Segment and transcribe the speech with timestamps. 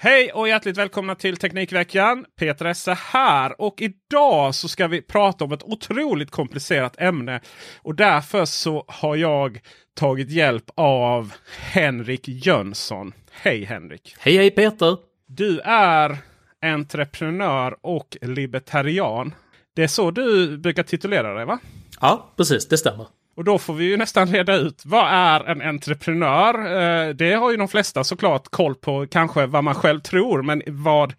[0.00, 2.24] Hej och hjärtligt välkomna till Teknikveckan.
[2.36, 7.40] Peter Esse här och idag så ska vi prata om ett otroligt komplicerat ämne.
[7.82, 9.60] Och därför så har jag
[9.94, 13.12] tagit hjälp av Henrik Jönsson.
[13.30, 14.14] Hej Henrik!
[14.18, 14.96] Hej hej Peter!
[15.26, 16.18] Du är
[16.62, 19.34] entreprenör och libertarian.
[19.74, 21.58] Det är så du brukar titulera dig va?
[22.00, 22.68] Ja, precis.
[22.68, 23.06] Det stämmer.
[23.38, 26.54] Och då får vi ju nästan reda ut vad är en entreprenör?
[26.54, 30.42] Eh, det har ju de flesta såklart koll på kanske vad man själv tror.
[30.42, 31.14] Men vad,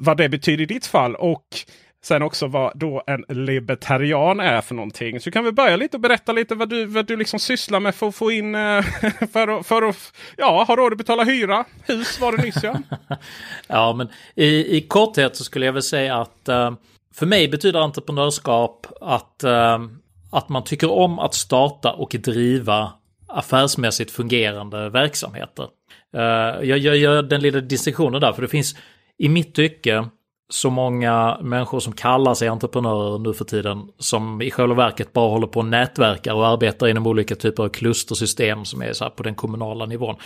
[0.00, 1.14] vad det betyder i ditt fall.
[1.14, 1.44] Och
[2.04, 5.20] sen också vad då en libertarian är för någonting.
[5.20, 7.94] Så kan vi börja lite och berätta lite vad du, vad du liksom sysslar med
[7.94, 8.82] för att få in eh,
[9.32, 11.64] för, att, för att ja, ha råd att betala hyra.
[11.86, 12.76] Hus var det nyss ja.
[13.66, 16.72] ja men i, i korthet så skulle jag väl säga att eh,
[17.14, 19.44] för mig betyder entreprenörskap att
[20.32, 22.92] att man tycker om att starta och driva
[23.28, 25.66] affärsmässigt fungerande verksamheter.
[26.16, 28.76] Eh, jag gör den lilla distinktionen där, för det finns
[29.18, 30.08] i mitt tycke
[30.52, 35.30] så många människor som kallar sig entreprenörer nu för tiden som i själva verket bara
[35.30, 39.22] håller på och nätverkar och arbetar inom olika typer av klustersystem som är så på
[39.22, 40.16] den kommunala nivån.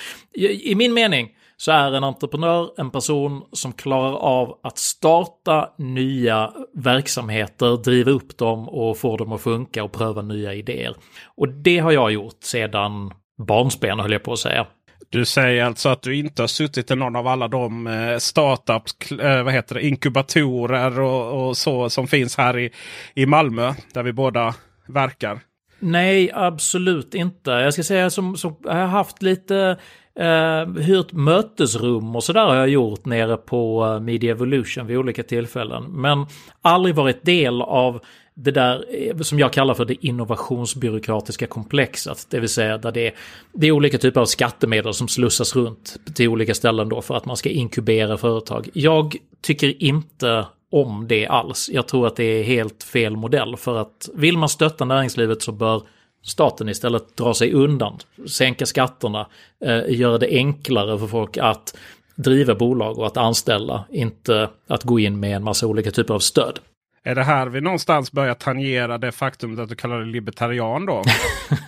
[0.62, 6.52] I min mening så är en entreprenör en person som klarar av att starta nya
[6.74, 10.96] verksamheter, driva upp dem och få dem att funka och pröva nya idéer.
[11.36, 14.66] Och det har jag gjort sedan barnsben höll jag på att säga.
[15.10, 19.10] Du säger alltså att du inte har suttit i någon av alla de eh, startups,
[19.10, 22.70] eh, vad heter det, inkubatorer och, och, så som finns här i,
[23.14, 24.54] i Malmö där vi båda
[24.88, 25.40] verkar?
[25.78, 27.50] Nej, absolut inte.
[27.50, 29.78] Jag ska säga som, som jag har haft lite
[30.18, 34.96] Eh, uh, hyrt mötesrum och sådär har jag gjort nere på uh, Media Evolution vid
[34.96, 35.84] olika tillfällen.
[35.84, 36.26] Men
[36.62, 38.00] aldrig varit del av
[38.34, 42.26] det där eh, som jag kallar för det innovationsbyråkratiska komplexet.
[42.30, 43.14] Det vill säga där det är,
[43.52, 47.24] det är olika typer av skattemedel som slussas runt till olika ställen då för att
[47.24, 48.68] man ska inkubera företag.
[48.72, 51.70] Jag tycker inte om det alls.
[51.72, 55.52] Jag tror att det är helt fel modell för att vill man stötta näringslivet så
[55.52, 55.82] bör
[56.26, 57.98] staten istället dra sig undan,
[58.28, 59.26] sänka skatterna,
[59.64, 61.76] eh, göra det enklare för folk att
[62.16, 66.18] driva bolag och att anställa, inte att gå in med en massa olika typer av
[66.18, 66.58] stöd.
[67.02, 71.02] Är det här vi någonstans börjar tangera det faktum att du kallar dig libertarian då?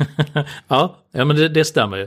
[0.69, 2.07] ja, ja, men det, det stämmer ju.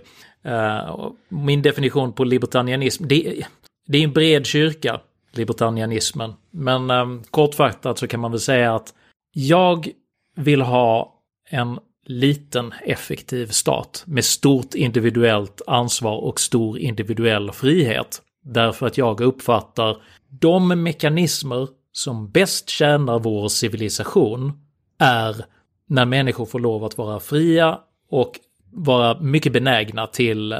[0.51, 3.43] Uh, min definition på libertarianism, det,
[3.87, 4.99] det är en bred kyrka,
[5.31, 6.33] libertarianismen.
[6.51, 8.93] Men um, kortfattat så kan man väl säga att
[9.33, 9.87] jag
[10.35, 11.15] vill ha
[11.49, 18.21] en liten effektiv stat med stort individuellt ansvar och stor individuell frihet.
[18.43, 19.97] Därför att jag uppfattar
[20.29, 24.53] de mekanismer som bäst tjänar vår civilisation
[24.99, 25.45] är
[25.87, 28.39] när människor får lov att vara fria och
[28.71, 30.59] vara mycket benägna till eh,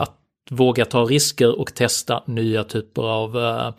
[0.00, 0.16] att
[0.50, 3.74] våga ta risker och testa nya typer av eh,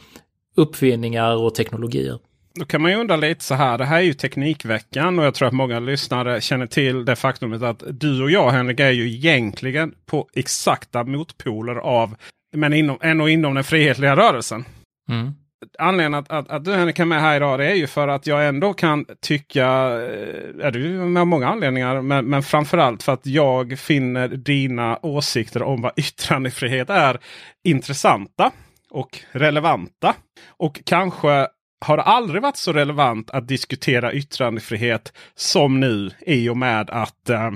[0.55, 2.19] uppfinningar och teknologier.
[2.53, 3.77] Då kan man ju undra lite så här.
[3.77, 7.61] Det här är ju Teknikveckan och jag tror att många lyssnare känner till det faktumet
[7.61, 12.15] att du och jag Henrik är ju egentligen på exakta motpoler av
[12.55, 14.65] men inom, ändå inom den frihetliga rörelsen.
[15.09, 15.33] Mm.
[15.79, 18.27] anledningen att, att, att du Henrik är med här idag det är ju för att
[18.27, 23.25] jag ändå kan tycka, eh, är du med många anledningar, men, men framförallt för att
[23.25, 27.19] jag finner dina åsikter om vad yttrandefrihet är
[27.63, 28.51] intressanta
[28.89, 30.15] och relevanta.
[30.47, 31.47] Och kanske
[31.81, 37.29] har det aldrig varit så relevant att diskutera yttrandefrihet som nu i och med att
[37.29, 37.51] eh,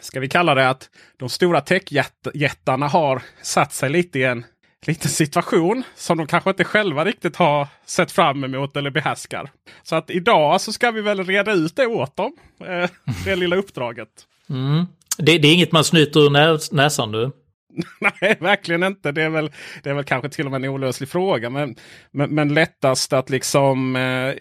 [0.00, 4.44] Ska vi kalla det att de stora techjättarna har satt sig lite i en
[4.86, 9.50] liten situation som de kanske inte själva riktigt har sett fram emot eller behärskar.
[9.82, 12.32] Så att idag så ska vi väl reda ut det åt dem.
[12.60, 12.90] Eh,
[13.24, 14.08] det lilla uppdraget.
[14.50, 14.86] Mm.
[15.18, 17.30] Det, det, är inget man snyter ur näs näsan nu.
[18.20, 19.12] Nej, verkligen inte.
[19.12, 19.50] Det är, väl,
[19.82, 21.50] det är väl kanske till och med en olöslig fråga.
[21.50, 21.76] Men,
[22.12, 24.34] men, men lättast att liksom eh,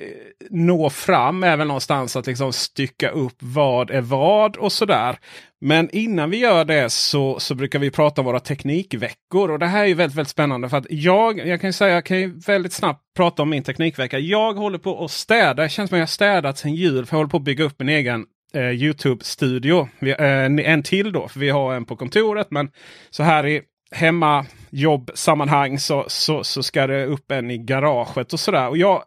[0.49, 5.17] nå fram är väl någonstans att liksom stycka upp vad är vad och sådär.
[5.61, 9.51] Men innan vi gör det så, så brukar vi prata om våra teknikveckor.
[9.51, 10.69] Och det här är ju väldigt, väldigt spännande.
[10.69, 14.19] För att jag, jag kan säga, jag kan ju väldigt snabbt prata om min teknikvecka.
[14.19, 15.63] Jag håller på att städa.
[15.63, 17.05] Det känns som att jag har städat sedan jul.
[17.05, 19.89] För jag håller på att bygga upp min egen eh, Youtube-studio.
[20.01, 22.47] Eh, en till då, för vi har en på kontoret.
[22.51, 22.71] Men
[23.09, 23.61] så här i
[23.91, 28.67] hemmajobbsammanhang så, så, så ska det upp en i garaget och sådär.
[28.67, 29.03] Och jag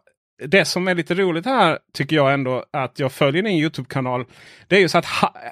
[0.47, 4.25] det som är lite roligt här tycker jag ändå att jag följer din Youtube-kanal.
[4.67, 5.05] Det är ju så att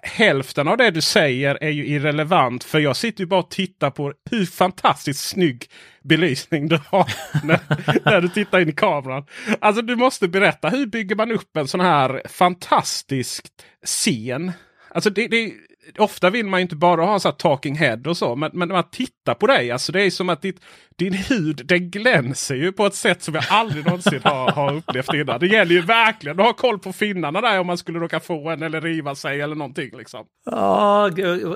[0.03, 2.63] hälften av det du säger är ju irrelevant.
[2.63, 5.65] För jag sitter ju bara och tittar på hur fantastiskt snygg
[6.01, 7.11] belysning du har
[7.43, 7.59] när,
[8.05, 9.25] när, du tittar in i kameran.
[9.59, 13.45] Alltså du måste berätta, hur bygger man upp en sån här fantastisk
[13.85, 14.51] scen?
[14.91, 15.53] Alltså det, det,
[15.97, 18.35] ofta vill man ju inte bara ha så här talking head och så.
[18.35, 20.61] Men, men när man tittar på dig, alltså det är som att ditt,
[20.95, 25.13] din hud den glänser ju på ett sätt som jag aldrig någonsin har, har upplevt
[25.13, 25.39] innan.
[25.39, 28.49] Det gäller ju verkligen att ha koll på finnarna där om man skulle råka få
[28.49, 29.97] en eller riva sig eller någonting.
[29.97, 30.25] Liksom.
[30.45, 31.09] Ja,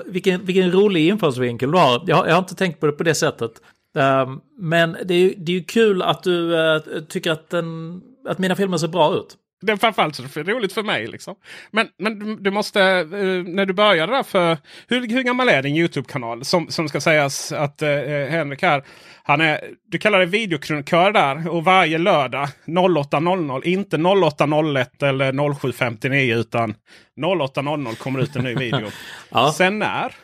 [0.06, 2.04] vilken, vilken rolig infallsvinkel du har.
[2.06, 3.52] Jag, jag har inte tänkt på det på det sättet.
[3.94, 8.38] Um, men det är ju det är kul att du uh, tycker att, den, att
[8.38, 11.06] mina filmer ser bra ut det är framförallt så det är roligt för mig.
[11.06, 11.34] Liksom.
[11.70, 14.58] Men, men du måste, uh, när du började där för,
[14.88, 16.44] hur, hur gammal är din Youtube-kanal?
[16.44, 17.88] Som, som ska sägas att uh,
[18.30, 18.84] Henrik här,
[19.22, 26.36] han är, du kallar det videokrönikör där och varje lördag 08.00, inte 08.01 eller 07.59
[26.36, 26.74] utan
[27.20, 28.88] 08.00 kommer ut en ny video.
[29.28, 29.52] ja.
[29.56, 30.14] Sen när?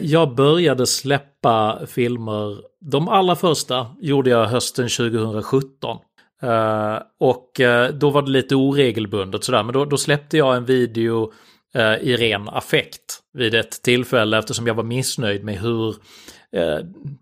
[0.00, 2.56] Jag började släppa filmer.
[2.80, 5.98] De allra första gjorde jag hösten 2017.
[6.44, 10.64] Uh, och uh, då var det lite oregelbundet sådär, men då, då släppte jag en
[10.64, 11.32] video
[11.76, 15.96] uh, i ren affekt vid ett tillfälle eftersom jag var missnöjd med hur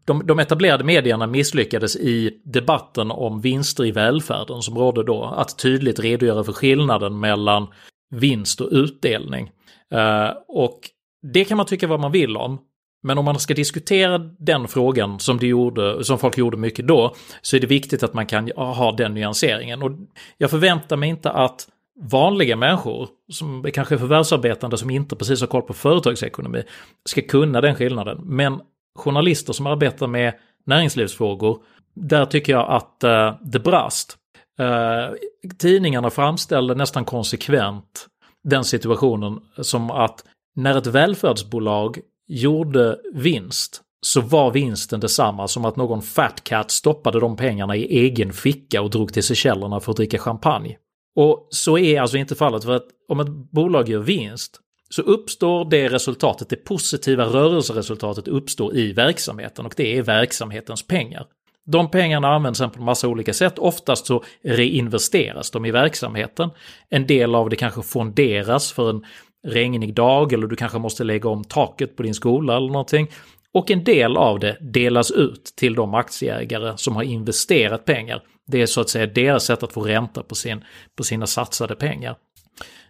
[0.04, 5.24] de, de etablerade medierna misslyckades i debatten om vinster i välfärden som rådde då.
[5.24, 7.66] Att tydligt redogöra för skillnaden mellan
[8.10, 9.50] vinst och utdelning.
[10.48, 10.80] och
[11.22, 12.58] det kan man tycka vad man vill om,
[13.02, 17.14] men om man ska diskutera den frågan som, det gjorde, som folk gjorde mycket då,
[17.42, 19.82] så är det viktigt att man kan ha den nyanseringen.
[19.82, 19.90] Och
[20.38, 21.68] jag förväntar mig inte att
[22.00, 26.62] vanliga människor, som är kanske förvärvsarbetande, som inte precis har koll på företagsekonomi,
[27.04, 28.20] ska kunna den skillnaden.
[28.24, 28.60] Men
[28.98, 30.34] journalister som arbetar med
[30.66, 31.58] näringslivsfrågor,
[31.94, 34.16] där tycker jag att uh, det brast.
[34.60, 35.16] Uh,
[35.58, 38.06] tidningarna framställde nästan konsekvent
[38.44, 40.24] den situationen som att
[40.56, 41.98] när ett välfärdsbolag
[42.30, 47.98] gjorde vinst så var vinsten detsamma som att någon fat cat stoppade de pengarna i
[47.98, 50.76] egen ficka och drog till Seychellerna för att dricka champagne.
[51.16, 54.60] Och så är alltså inte fallet för att om ett bolag gör vinst
[54.90, 61.26] så uppstår det resultatet, det positiva rörelseresultatet uppstår i verksamheten och det är verksamhetens pengar.
[61.66, 63.58] De pengarna används sen på massa olika sätt.
[63.58, 66.50] Oftast så reinvesteras de i verksamheten.
[66.88, 69.04] En del av det kanske fonderas för en
[69.46, 73.10] regnig dag eller du kanske måste lägga om taket på din skola eller någonting.
[73.52, 78.22] Och en del av det delas ut till de aktieägare som har investerat pengar.
[78.46, 80.64] Det är så att säga deras sätt att få ränta på, sin,
[80.96, 82.16] på sina satsade pengar.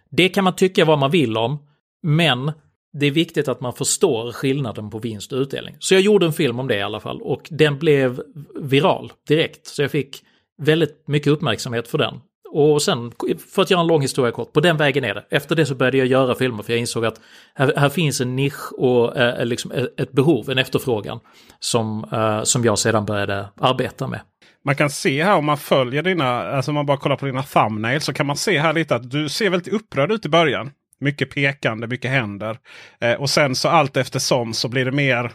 [0.09, 1.57] Det kan man tycka vad man vill om,
[2.03, 2.51] men
[2.93, 5.75] det är viktigt att man förstår skillnaden på vinst och utdelning.
[5.79, 8.21] Så jag gjorde en film om det i alla fall och den blev
[8.55, 9.67] viral direkt.
[9.67, 10.23] Så jag fick
[10.61, 12.19] väldigt mycket uppmärksamhet för den.
[12.53, 13.11] Och sen,
[13.53, 15.25] för att göra en lång historia kort, på den vägen är det.
[15.29, 17.21] Efter det så började jag göra filmer för jag insåg att
[17.55, 21.19] här, här finns en nisch och eh, eh liksom eh, ett behov, en efterfrågan
[21.59, 24.19] som, eh, som jag sedan började arbeta med.
[24.65, 27.43] Man kan se här om man följer dina, alltså om man bara kollar på dina
[27.43, 30.71] thumbnails så kan man se här lite att du ser väldigt upprörd ut i början.
[30.99, 32.57] Mycket pekande, mycket händer.
[32.99, 35.31] Eh, och sen så allt eftersom så blir det mer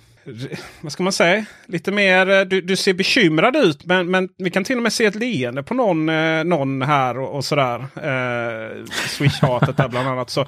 [0.80, 1.44] vad ska man säga?
[1.66, 4.92] Lite mer, eh, du, du ser bekymrad ut men, men vi kan till och med
[4.92, 7.78] se ett leende på någon, eh, någon här och, och sådär.
[7.96, 10.30] Eh, Swish-hatet där bland annat.
[10.30, 10.46] Så, eh,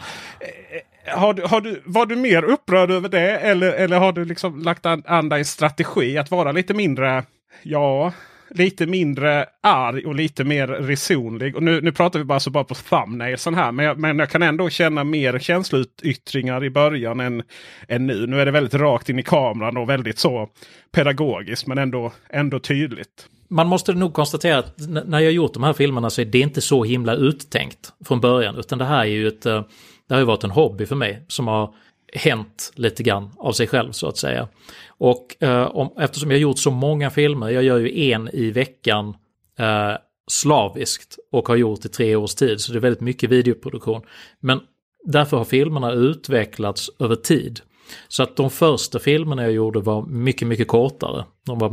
[1.19, 4.63] har du, har du, var du mer upprörd över det eller, eller har du liksom
[4.63, 7.25] lagt an, an dig strategi att vara lite mindre,
[7.63, 8.13] ja,
[8.51, 11.57] lite mindre arg och lite mer resonlig.
[11.57, 13.73] Och nu, nu pratar vi bara, så bara på thumbnailsen här.
[13.73, 17.43] Men jag, men jag kan ändå känna mer känsloyttringar i början än,
[17.89, 18.27] än nu.
[18.27, 20.49] Nu är det väldigt rakt in i kameran och väldigt så
[20.93, 23.27] pedagogiskt men ändå, ändå tydligt.
[23.51, 24.75] Man måste nog konstatera att
[25.07, 28.57] när jag gjort de här filmerna så är det inte så himla uttänkt från början.
[28.57, 29.63] Utan det här är ju ett, eh,
[30.09, 31.75] det har ju varit en hobby för mig som har
[32.13, 34.49] hänt lite grann av sig själv så att säga.
[34.89, 39.17] Och eh, om, eftersom jag gjort så många filmer, jag gör ju en i veckan
[39.59, 39.93] eh,
[40.31, 44.03] slaviskt och har gjort i tre års tid, så det är väldigt mycket videoproduktion.
[44.41, 44.61] Men
[45.05, 47.61] därför har filmerna utvecklats över tid.
[48.09, 51.25] Så att de första filmerna jag gjorde var mycket, mycket kortare.
[51.47, 51.73] De var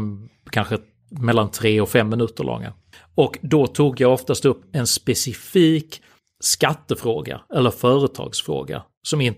[0.52, 0.78] kanske
[1.10, 2.74] mellan tre och fem minuter långa.
[3.16, 6.02] Och då tog jag oftast upp en specifik
[6.40, 9.34] skattefråga eller företagsfråga som,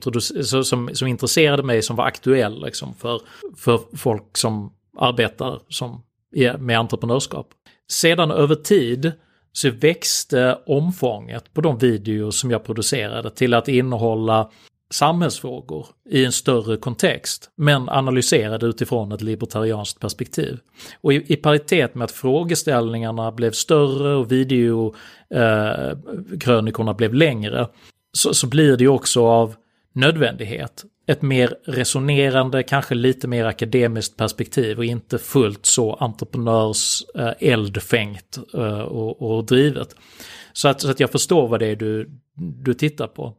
[0.64, 3.22] som, som intresserade mig, som var aktuell liksom, för,
[3.58, 6.04] för folk som arbetar som,
[6.60, 7.50] med entreprenörskap.
[7.92, 9.12] Sedan över tid
[9.52, 14.52] så växte omfånget på de videos som jag producerade till att innehålla
[14.90, 20.60] samhällsfrågor i en större kontext, men analyserade utifrån ett libertarianskt perspektiv.
[21.02, 27.68] Och i, i paritet med att frågeställningarna blev större och videokrönikorna eh, blev längre,
[28.18, 29.56] så, så blir det ju också av
[29.94, 38.64] nödvändighet ett mer resonerande, kanske lite mer akademiskt perspektiv och inte fullt så entreprenörs-eldfängt eh,
[38.64, 39.96] eh, och, och drivet.
[40.54, 43.34] Så att, så att jag förstår vad det är du, du tittar på.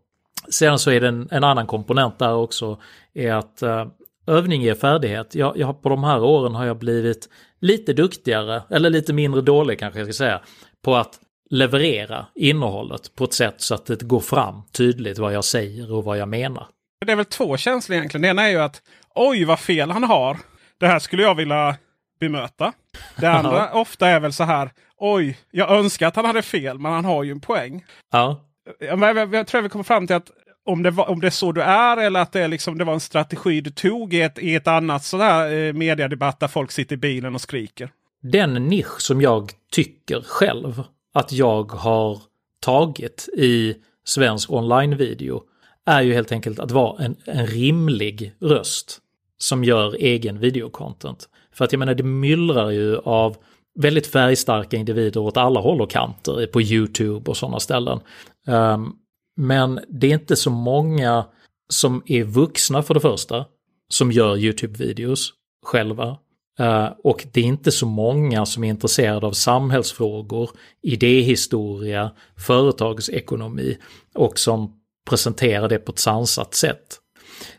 [0.48, 2.80] Sen så är det en, en annan komponent där också,
[3.14, 3.86] är att uh,
[4.26, 5.34] övning ger färdighet.
[5.34, 7.28] Jag, jag, på de här åren har jag blivit
[7.60, 10.40] lite duktigare, eller lite mindre dålig kanske jag ska säga,
[10.82, 11.20] på att
[11.50, 16.04] leverera innehållet på ett sätt så att det går fram tydligt vad jag säger och
[16.04, 16.66] vad jag menar.
[17.06, 18.22] Det är väl två känslor egentligen.
[18.22, 18.82] Det ena är ju att
[19.14, 20.38] oj vad fel han har.
[20.80, 21.76] Det här skulle jag vilja
[22.20, 22.72] bemöta.
[23.16, 24.70] Det andra ofta är väl så här.
[24.96, 27.84] Oj, jag önskar att han hade fel men han har ju en poäng.
[28.12, 28.44] Ja.
[28.78, 30.30] Jag, jag, jag tror vi kommer fram till att
[30.64, 32.84] om det, var, om det är så du är eller att det, är liksom, det
[32.84, 36.70] var en strategi du tog i ett, i ett annat sådär eh, mediedebatt där folk
[36.70, 37.90] sitter i bilen och skriker.
[38.22, 40.82] Den nisch som jag tycker själv
[41.18, 42.18] att jag har
[42.60, 45.42] tagit i svensk online-video
[45.86, 48.98] är ju helt enkelt att vara en, en rimlig röst
[49.38, 51.28] som gör egen videocontent.
[51.52, 53.36] För att jag menar, det myllrar ju av
[53.78, 58.00] väldigt färgstarka individer åt alla håll och kanter på YouTube och sådana ställen.
[58.46, 58.96] Um,
[59.36, 61.24] men det är inte så många
[61.68, 63.44] som är vuxna för det första,
[63.88, 65.30] som gör YouTube-videos
[65.66, 66.18] själva.
[66.58, 70.50] Eh, och det är inte så många som är intresserade av samhällsfrågor,
[70.82, 73.78] idéhistoria, företagsekonomi
[74.14, 74.72] och som
[75.10, 77.00] presenterar det på ett sansat sätt.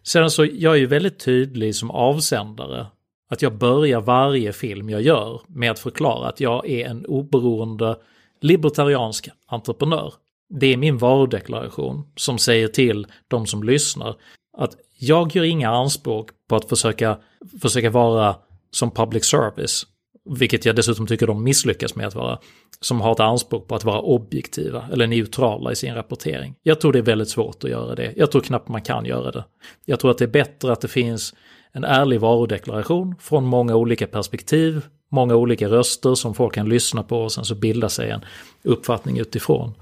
[0.03, 2.87] Sen så, jag är ju väldigt tydlig som avsändare
[3.29, 7.97] att jag börjar varje film jag gör med att förklara att jag är en oberoende
[8.41, 10.13] libertariansk entreprenör.
[10.49, 14.15] Det är min varudeklaration som säger till de som lyssnar
[14.57, 17.17] att jag gör inga anspråk på att försöka,
[17.61, 18.35] försöka vara
[18.71, 19.85] som public service,
[20.29, 22.39] vilket jag dessutom tycker de misslyckas med att vara,
[22.81, 26.55] som har ett anspråk på att vara objektiva eller neutrala i sin rapportering.
[26.63, 28.13] Jag tror det är väldigt svårt att göra det.
[28.15, 29.45] Jag tror knappt man kan göra det.
[29.85, 31.33] Jag tror att det är bättre att det finns
[31.71, 37.21] en ärlig varudeklaration från många olika perspektiv, många olika röster som folk kan lyssna på
[37.21, 38.21] och sen så bilda sig en
[38.63, 39.73] uppfattning utifrån.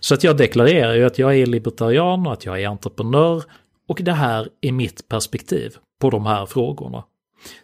[0.00, 3.42] Så att jag deklarerar ju att jag är libertarian och att jag är entreprenör
[3.88, 7.04] och det här är mitt perspektiv på de här frågorna.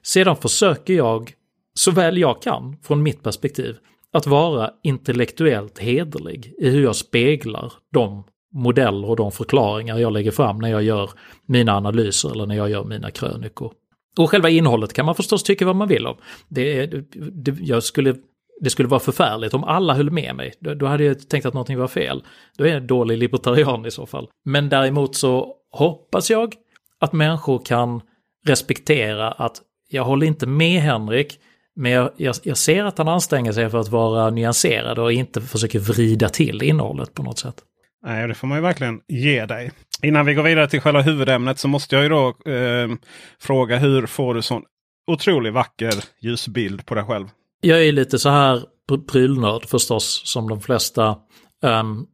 [0.02, 1.32] Sedan försöker jag,
[1.74, 3.76] så väl jag kan från mitt perspektiv,
[4.12, 10.30] att vara intellektuellt hederlig i hur jag speglar de modeller och de förklaringar jag lägger
[10.30, 11.10] fram när jag gör
[11.46, 13.72] mina analyser eller när jag gör mina krönikor.
[14.18, 16.16] Och själva innehållet kan man förstås tycka vad man vill om.
[16.48, 18.14] Det, det, jag skulle,
[18.60, 20.54] det skulle vara förfärligt om alla höll med mig.
[20.60, 22.22] Då, då hade jag tänkt att någonting var fel.
[22.58, 24.28] Då är jag en dålig libertarian i så fall.
[24.44, 26.54] Men däremot så hoppas jag
[27.00, 28.00] att människor kan
[28.46, 31.38] respektera att jag håller inte med Henrik,
[31.76, 35.40] men jag, jag, jag, ser att han anstränger sig för att vara nyanserad och inte
[35.40, 37.54] försöker vrida till innehållet på något sätt.
[38.06, 39.70] Nej, det får man ju verkligen ge dig.
[40.02, 42.88] Innan vi går vidare till själva huvudämnet så måste jag ju då eh,
[43.40, 44.62] fråga hur får du sån
[45.06, 47.26] otroligt vacker ljusbild på dig själv?
[47.60, 48.62] Jag är lite så här
[48.96, 51.16] prylnörd förstås som de flesta,
[51.62, 52.06] um,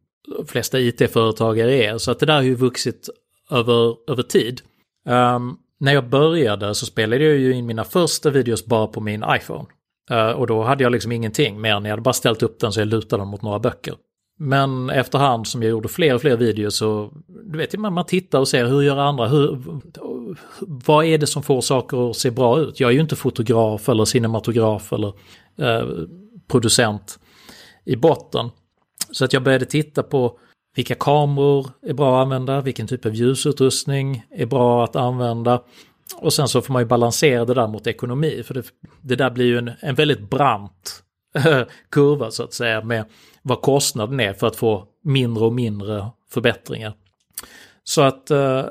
[0.47, 1.97] flesta it-företagare är.
[1.97, 3.09] Så att det där har ju vuxit
[3.51, 4.61] över, över tid.
[5.07, 9.25] Um, när jag började så spelade jag ju in mina första videos bara på min
[9.29, 9.65] iPhone.
[10.11, 12.71] Eh, och då hade jag liksom ingenting mer än jag hade bara ställt upp den
[12.71, 13.95] så jag lutade den mot några böcker.
[14.39, 18.39] Men efterhand som jag gjorde fler och fler videos så, du vet, man, man tittar
[18.39, 19.57] och ser hur gör andra, hur,
[20.61, 22.79] vad är det som får saker att se bra ut?
[22.79, 25.13] Jag är ju inte fotograf eller cinematograf eller
[25.57, 25.87] eh,
[26.47, 27.19] producent
[27.85, 28.49] i botten.
[29.11, 30.39] Så att jag började titta på
[30.75, 35.63] vilka kameror är bra att använda, vilken typ av ljusutrustning är bra att använda.
[36.15, 38.63] Och sen så får man ju balansera det där mot ekonomi, för det,
[39.01, 41.03] det där blir ju en, en väldigt brant
[41.91, 43.05] kurva så att säga med
[43.41, 46.93] vad kostnaden är för att få mindre och mindre förbättringar.
[47.83, 48.65] Så att eh,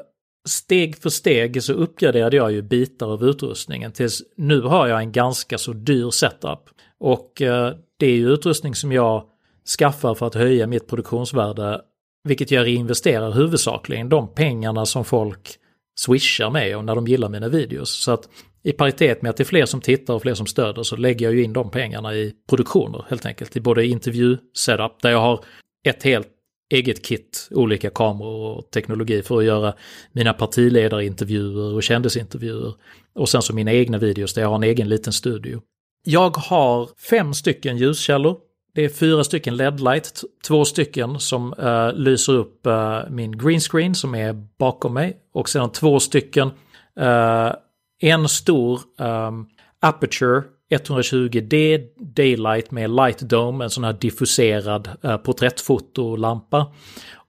[0.49, 5.13] steg för steg så uppgraderade jag ju bitar av utrustningen tills nu har jag en
[5.13, 6.61] ganska så dyr setup.
[7.01, 9.25] Och eh, det är ju utrustning som jag
[9.79, 11.81] skaffar för att höja mitt produktionsvärde,
[12.25, 15.59] vilket jag reinvesterar huvudsakligen de pengarna som folk
[16.01, 17.91] swishar med och när de gillar mina videos.
[17.91, 18.29] Så att
[18.63, 21.27] i paritet med att det är fler som tittar och fler som stöder så lägger
[21.27, 23.57] jag ju in de pengarna i produktioner helt enkelt.
[23.57, 25.45] I både intervju-setup där jag har
[25.87, 26.29] ett helt
[26.75, 29.75] eget kit, olika kameror och teknologi för att göra
[30.13, 32.75] mina partiledarintervjuer och kändisintervjuer.
[33.15, 35.63] Och sen så mina egna videos där jag har en egen liten studio.
[36.05, 38.37] Jag har fem stycken ljuskällor.
[38.75, 43.95] Det är fyra stycken LED-light, två stycken som uh, lyser upp uh, min green screen
[43.95, 46.49] som är bakom mig och sedan två stycken,
[47.01, 47.53] uh,
[48.01, 49.49] en stor um,
[49.81, 56.67] Aperture 120D Daylight med Light Dome, en sån här diffuserad uh, porträttfotolampa.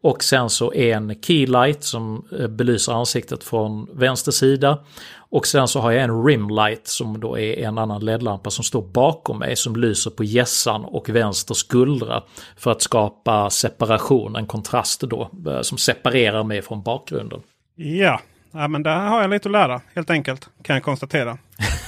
[0.05, 4.79] Och sen så en Keylight som eh, belyser ansiktet från vänster sida.
[5.17, 8.81] Och sen så har jag en Rimlight som då är en annan LED-lampa som står
[8.81, 12.23] bakom mig som lyser på gässan och vänster skuldra.
[12.57, 17.41] För att skapa separation, en kontrast då, eh, som separerar mig från bakgrunden.
[17.75, 18.21] Ja,
[18.51, 21.37] ja men där har jag lite att lära helt enkelt, kan jag konstatera.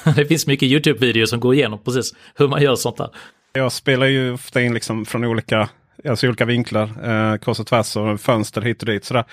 [0.15, 3.09] det finns mycket YouTube-videor som går igenom precis hur man gör sånt där.
[3.53, 5.69] Jag spelar ju ofta in liksom från olika,
[6.05, 9.05] alltså olika vinklar, eh, kors och tvärs och fönster hit och dit.
[9.05, 9.23] Sådär.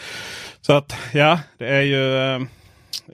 [0.60, 2.34] Så att ja, det är ju eh,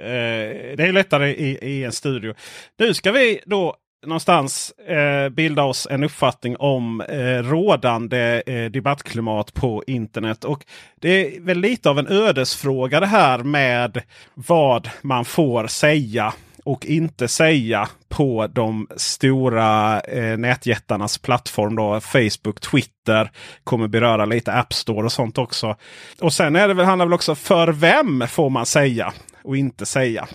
[0.06, 2.34] eh, det är lättare i, i en studio.
[2.78, 3.76] Nu ska vi då
[4.06, 10.44] någonstans eh, bilda oss en uppfattning om eh, rådande eh, debattklimat på internet.
[10.44, 10.64] Och
[11.00, 14.02] Det är väl lite av en ödesfråga det här med
[14.34, 16.32] vad man får säga
[16.70, 21.76] och inte säga på de stora eh, nätjättarnas plattform.
[21.76, 23.30] Då, Facebook, Twitter
[23.64, 25.76] kommer beröra lite App Store och sånt också.
[26.20, 29.12] Och sen är det väl, handlar det väl också för vem får man säga
[29.44, 30.28] och inte säga.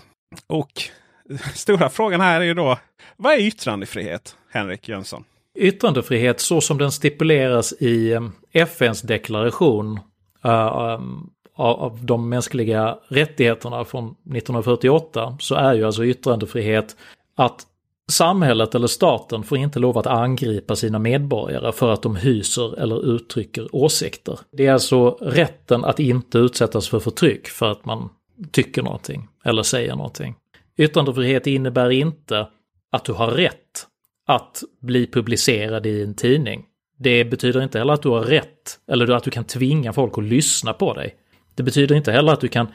[0.48, 0.72] Och
[1.54, 2.78] stora frågan här är ju då
[3.18, 4.36] vad är yttrandefrihet?
[4.52, 5.24] Henrik Jönsson.
[5.58, 8.22] Yttrandefrihet så som den stipuleras i eh,
[8.54, 10.00] FNs deklaration
[10.46, 16.96] uh, um, av de mänskliga rättigheterna från 1948 så är ju alltså yttrandefrihet
[17.36, 17.68] att
[18.12, 23.16] samhället eller staten får inte lov att angripa sina medborgare för att de hyser eller
[23.16, 24.40] uttrycker åsikter.
[24.52, 28.10] Det är alltså rätten att inte utsättas för förtryck för att man
[28.52, 30.36] tycker någonting eller säger någonting.
[30.78, 32.48] Yttrandefrihet innebär inte
[32.92, 33.88] att du har rätt
[34.28, 36.66] att bli publicerad i en tidning.
[36.98, 40.24] Det betyder inte heller att du har rätt, eller att du kan tvinga folk att
[40.24, 41.16] lyssna på dig.
[41.56, 42.68] Det betyder inte heller att du kan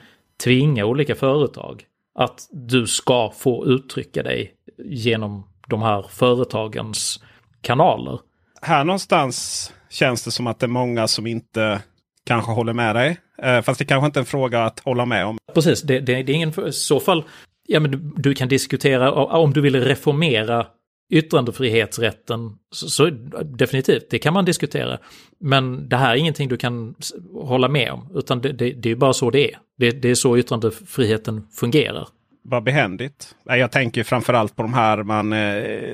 [0.44, 7.20] tvinga olika företag att du ska få uttrycka dig genom de här företagens
[7.60, 8.18] kanaler.
[8.62, 11.82] Här någonstans känns det som att det är många som inte
[12.26, 13.18] kanske håller med dig.
[13.42, 15.38] Eh, fast det kanske inte är en fråga att hålla med om.
[15.54, 16.68] Precis, det, det, det är ingen...
[16.68, 17.24] I så fall,
[17.68, 20.66] ja men du, du, kan diskutera om du vill reformera
[21.10, 23.10] yttrandefrihetsrätten, så, så,
[23.44, 24.98] definitivt, det kan man diskutera.
[25.40, 26.94] Men det här är ingenting du kan
[27.32, 29.58] hålla med om, utan det, det, det är bara så det är.
[29.78, 32.08] Det, det är så yttrandefriheten fungerar
[32.42, 33.34] vad behändigt.
[33.44, 35.02] Jag tänker framförallt på de här.
[35.02, 35.38] Man, eh,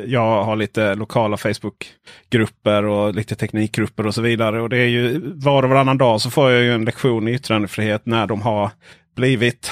[0.06, 4.62] jag har lite lokala Facebookgrupper och lite teknikgrupper och så vidare.
[4.62, 7.32] Och det är ju var och varannan dag så får jag ju en lektion i
[7.32, 8.70] yttrandefrihet när de har
[9.16, 9.70] blivit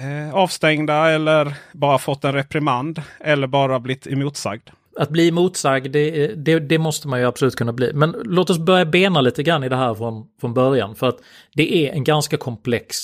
[0.00, 4.70] eh, avstängda eller bara fått en reprimand eller bara blivit emotsagd.
[4.98, 7.92] Att bli motsagd, det, det, det, måste man ju absolut kunna bli.
[7.94, 10.94] Men låt oss börja bena lite grann i det här från, från början.
[10.94, 11.18] För att
[11.54, 12.96] det är en ganska komplex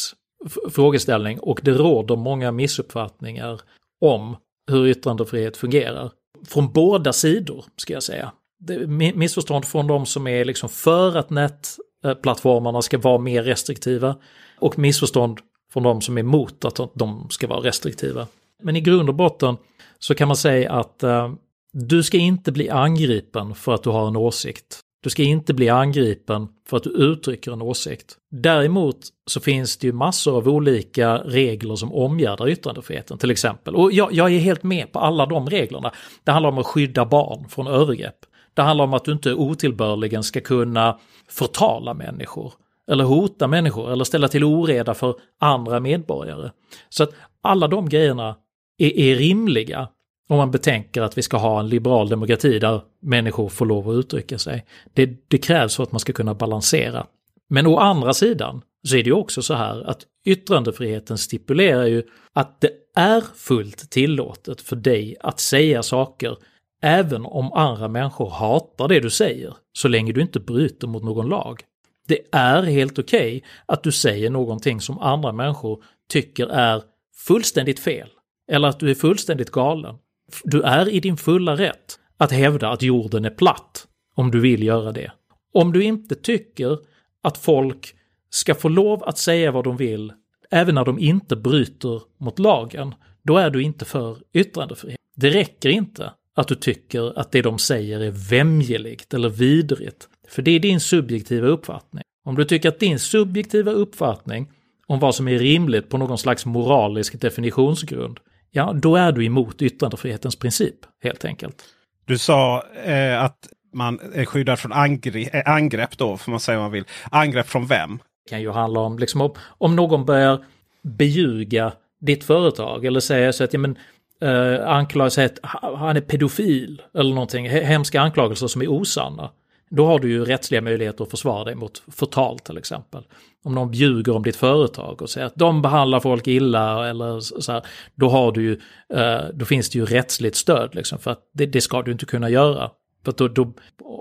[0.71, 3.61] frågeställning och det råder många missuppfattningar
[4.01, 4.37] om
[4.71, 6.11] hur yttrandefrihet fungerar.
[6.47, 8.33] Från båda sidor, ska jag säga.
[8.59, 14.17] Det missförstånd från de som är liksom för att nätplattformarna ska vara mer restriktiva
[14.59, 15.39] och missförstånd
[15.73, 18.27] från de som är emot att de ska vara restriktiva.
[18.63, 19.57] Men i grund och botten
[19.99, 21.33] så kan man säga att eh,
[21.75, 24.81] du ska inte bli angripen för att du har en åsikt.
[25.03, 28.17] Du ska inte bli angripen för att du uttrycker en åsikt.
[28.31, 33.75] Däremot så finns det ju massor av olika regler som omgärdar yttrandefriheten till exempel.
[33.75, 35.93] Och jag, jag är helt med på alla de reglerna.
[36.25, 38.19] Det handlar om att skydda barn från övergrepp.
[38.55, 42.53] Det handlar om att du inte otillbörligen ska kunna förtala människor.
[42.91, 46.51] eller hota människor eller ställa till oreda för andra medborgare.
[46.89, 47.11] Så att
[47.43, 48.37] alla de grejerna
[48.79, 49.89] är, är rimliga
[50.29, 53.95] om man betänker att vi ska ha en liberal demokrati där människor får lov att
[53.95, 54.65] uttrycka sig.
[54.95, 57.07] Det, det krävs för att man ska kunna balansera.
[57.49, 62.03] Men å andra sidan så är det ju också så här att yttrandefriheten stipulerar ju
[62.33, 66.37] att det är fullt tillåtet för dig att säga saker
[66.83, 71.29] även om andra människor hatar det du säger, så länge du inte bryter mot någon
[71.29, 71.61] lag.
[72.09, 76.83] Det är helt okej okay att du säger någonting som andra människor tycker är
[77.27, 78.09] fullständigt fel,
[78.53, 79.97] eller att du är fullständigt galen.
[80.45, 84.63] Du är i din fulla rätt att hävda att jorden är platt, om du vill
[84.63, 85.13] göra det.
[85.53, 86.79] Om du inte tycker
[87.23, 87.95] att folk
[88.31, 90.13] ska få lov att säga vad de vill,
[90.51, 95.01] även när de inte bryter mot lagen, då är du inte för yttrandefrihet.
[95.17, 100.09] Det räcker inte att du tycker att det de säger är vämjeligt eller vidrigt.
[100.29, 102.05] För det är din subjektiva uppfattning.
[102.25, 104.51] Om du tycker att din subjektiva uppfattning
[104.87, 108.21] om vad som är rimligt på någon slags moralisk definitionsgrund,
[108.55, 111.65] ja, då är du emot yttrandefrihetens princip, helt enkelt.
[112.05, 116.59] Du sa eh, att man är skyddad från angrepp, eh, angrepp då, får man säga
[116.59, 116.85] vad man vill.
[117.11, 117.99] Angrepp från vem?
[118.25, 120.45] Det kan ju handla om, liksom, om, om någon börjar
[120.83, 123.79] beljuga ditt företag eller säga så att ja, men,
[124.21, 125.39] eh, anklagar sig att
[125.77, 129.31] han är pedofil eller någonting, hemska anklagelser som är osanna.
[129.77, 133.03] Då har du ju rättsliga möjligheter att försvara dig mot förtal till exempel.
[133.45, 137.53] Om någon bjuger om ditt företag och säger att de behandlar folk illa eller så
[137.53, 138.61] här, då har du ju,
[138.95, 142.07] eh, då finns det ju rättsligt stöd liksom för att det, det ska du inte
[142.07, 142.71] kunna göra.
[143.05, 143.53] För då, då,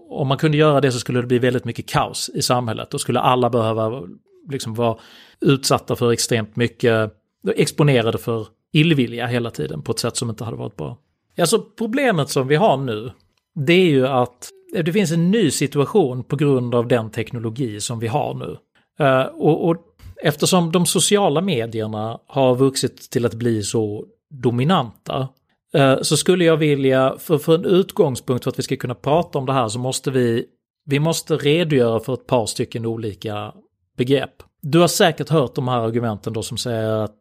[0.09, 2.91] om man kunde göra det så skulle det bli väldigt mycket kaos i samhället.
[2.91, 4.01] Då skulle alla behöva
[4.49, 4.97] liksom vara
[5.41, 7.11] utsatta för extremt mycket,
[7.55, 10.97] exponerade för illvilja hela tiden på ett sätt som inte hade varit bra.
[11.37, 13.11] Alltså problemet som vi har nu,
[13.55, 17.99] det är ju att det finns en ny situation på grund av den teknologi som
[17.99, 18.57] vi har nu.
[19.05, 19.77] Uh, och, och,
[20.23, 25.27] eftersom de sociala medierna har vuxit till att bli så dominanta
[25.73, 29.39] eh, så skulle jag vilja, för, för en utgångspunkt för att vi ska kunna prata
[29.39, 30.45] om det här så måste vi,
[30.85, 33.53] vi måste redogöra för ett par stycken olika
[33.97, 34.43] begrepp.
[34.61, 37.15] Du har säkert hört de här argumenten då som säger att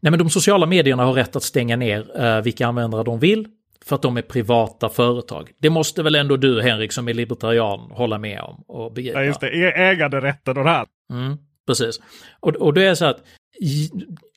[0.00, 3.48] Nej men de sociala medierna har rätt att stänga ner eh, vilka användare de vill
[3.90, 5.50] för att de är privata företag.
[5.58, 9.18] Det måste väl ändå du Henrik som är libertarian hålla med om och begripa?
[9.18, 10.86] Ja just det, äganderätten och det här.
[11.12, 12.00] Mm, precis.
[12.40, 13.20] Och, och det är så att,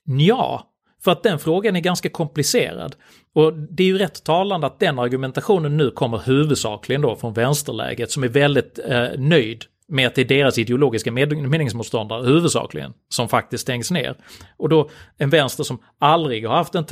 [0.03, 0.67] ja,
[1.03, 2.95] för att den frågan är ganska komplicerad.
[3.35, 8.11] Och det är ju rätt talande att den argumentationen nu kommer huvudsakligen då från vänsterläget
[8.11, 13.61] som är väldigt eh, nöjd med att det är deras ideologiska meningsmotståndare huvudsakligen som faktiskt
[13.61, 14.15] stängs ner.
[14.57, 16.85] Och då en vänster som aldrig har haft en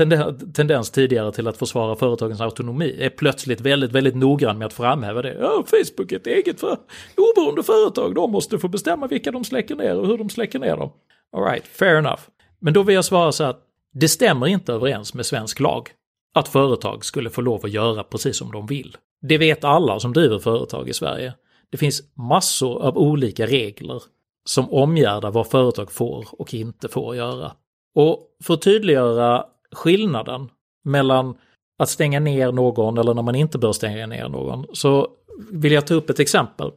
[0.53, 5.21] tendens tidigare till att försvara företagens autonomi är plötsligt väldigt, väldigt noggrann med att framhäva
[5.21, 5.37] det.
[5.39, 6.77] Ja, Facebook är ett eget för
[7.17, 10.77] oberoende företag, de måste få bestämma vilka de släcker ner och hur de släcker ner
[10.77, 10.91] dem.
[11.37, 12.21] Alright, fair enough.
[12.59, 13.59] Men då vill jag svara så att
[13.93, 15.89] det stämmer inte överens med svensk lag
[16.33, 18.97] att företag skulle få lov att göra precis som de vill.
[19.21, 21.33] Det vet alla som driver företag i Sverige.
[21.71, 24.03] Det finns massor av olika regler
[24.45, 27.51] som omgärdar vad företag får och inte får göra.
[27.95, 30.49] Och för att tydliggöra skillnaden
[30.83, 31.35] mellan
[31.79, 35.07] att stänga ner någon eller när man inte bör stänga ner någon så
[35.51, 36.71] vill jag ta upp ett exempel.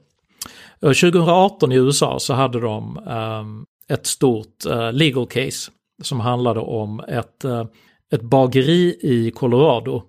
[0.81, 5.71] Eh, 2018 i USA så hade de um, ett stort uh, legal case
[6.03, 7.65] som handlade om ett, uh,
[8.13, 10.03] ett bageri i Colorado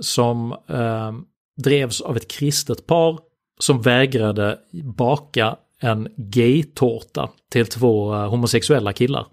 [0.00, 1.24] som ehm,
[1.56, 3.18] drevs av ett kristet par
[3.62, 9.26] som vägrade baka en gay-tårta till två eh, homosexuella killar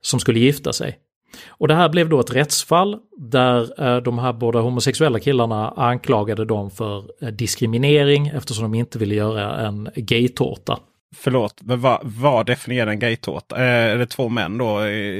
[0.00, 0.98] som skulle gifta sig.
[1.48, 6.44] Och det här blev då ett rättsfall där eh, de här båda homosexuella killarna anklagade
[6.44, 10.78] dem för eh, diskriminering eftersom de inte ville göra en gay-tårta.
[11.16, 13.56] Förlåt, men vad, vad definierar en gay-tårta?
[13.56, 14.78] Är det två män då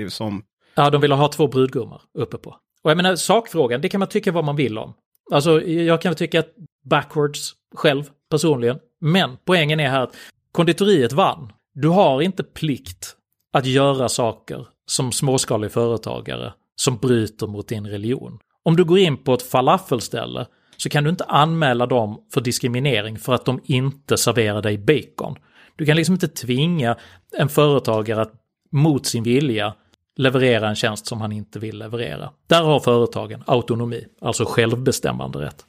[0.08, 0.42] som...
[0.74, 2.50] Ja, de ville ha två brudgummar uppe på.
[2.82, 4.94] Och jag menar sakfrågan, det kan man tycka vad man vill om.
[5.32, 6.48] Alltså jag kan tycka att
[6.84, 8.78] backwards själv personligen.
[9.00, 10.16] Men poängen är här att
[10.52, 11.52] konditoriet vann.
[11.74, 13.16] Du har inte plikt
[13.52, 18.38] att göra saker som småskalig företagare som bryter mot din religion.
[18.62, 23.18] Om du går in på ett falafelställe så kan du inte anmäla dem för diskriminering
[23.18, 25.36] för att de inte serverar dig bacon.
[25.76, 26.96] Du kan liksom inte tvinga
[27.38, 28.32] en företagare att
[28.72, 29.74] mot sin vilja
[30.16, 32.30] leverera en tjänst som han inte vill leverera.
[32.46, 35.64] Där har företagen autonomi, alltså självbestämmande rätt.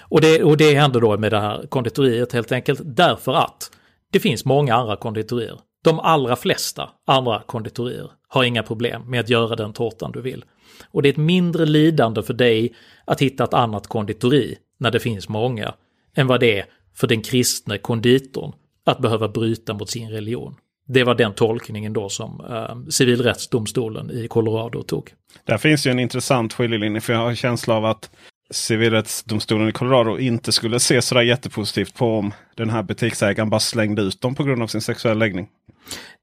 [0.00, 3.70] Och det, och det händer då med det här konditoriet helt enkelt därför att
[4.12, 5.58] det finns många andra konditorier.
[5.84, 10.44] De allra flesta andra konditorier har inga problem med att göra den tårtan du vill.
[10.90, 15.00] Och det är ett mindre lidande för dig att hitta ett annat konditori när det
[15.00, 15.74] finns många
[16.14, 18.52] än vad det är för den kristne konditorn
[18.86, 20.54] att behöva bryta mot sin religion.
[20.86, 25.10] Det var den tolkningen då som eh, civilrättsdomstolen i Colorado tog.
[25.44, 28.10] Där finns ju en intressant skiljelinje för jag har en känsla av att
[28.50, 34.02] civilrättsdomstolen i Colorado inte skulle se sådär jättepositivt på om den här butiksägaren bara slängde
[34.02, 35.48] ut dem på grund av sin sexuella läggning.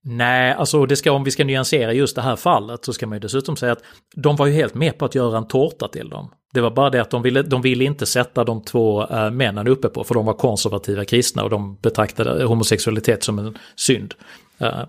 [0.01, 3.15] Nej, alltså det ska, om vi ska nyansera just det här fallet så ska man
[3.15, 3.83] ju dessutom säga att
[4.15, 6.31] de var ju helt med på att göra en tårta till dem.
[6.53, 9.67] Det var bara det att de ville, de ville inte sätta de två äh, männen
[9.67, 14.13] uppe på för de var konservativa kristna och de betraktade homosexualitet som en synd.
[14.57, 14.83] Äh,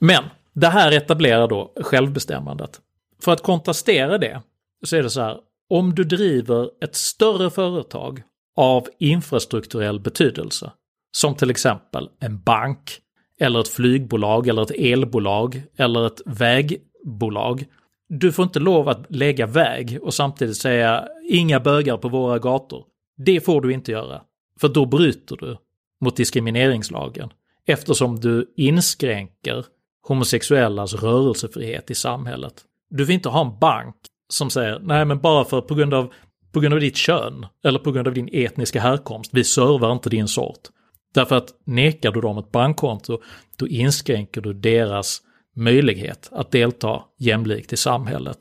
[0.00, 2.80] men det här etablerar då självbestämmandet.
[3.22, 4.42] För att kontrastera det
[4.84, 5.38] så är det så här,
[5.72, 8.22] om du driver ett större företag
[8.56, 10.72] av infrastrukturell betydelse,
[11.12, 12.98] som till exempel en bank,
[13.40, 17.64] eller ett flygbolag, eller ett elbolag, eller ett vägbolag.
[18.08, 22.84] Du får inte lov att lägga väg och samtidigt säga inga bögar på våra gator.
[23.16, 24.22] Det får du inte göra,
[24.60, 25.56] för då bryter du
[26.00, 27.30] mot diskrimineringslagen
[27.66, 29.64] eftersom du inskränker
[30.08, 32.54] homosexuellas rörelsefrihet i samhället.
[32.90, 33.96] Du vill inte ha en bank
[34.28, 36.12] som säger nej men bara för på grund av
[36.52, 40.10] på grund av ditt kön eller på grund av din etniska härkomst, vi servar inte
[40.10, 40.60] din sort.
[41.14, 43.20] Därför att nekar du dem ett bankkonto,
[43.56, 45.20] då inskränker du deras
[45.56, 48.38] möjlighet att delta jämlikt i samhället.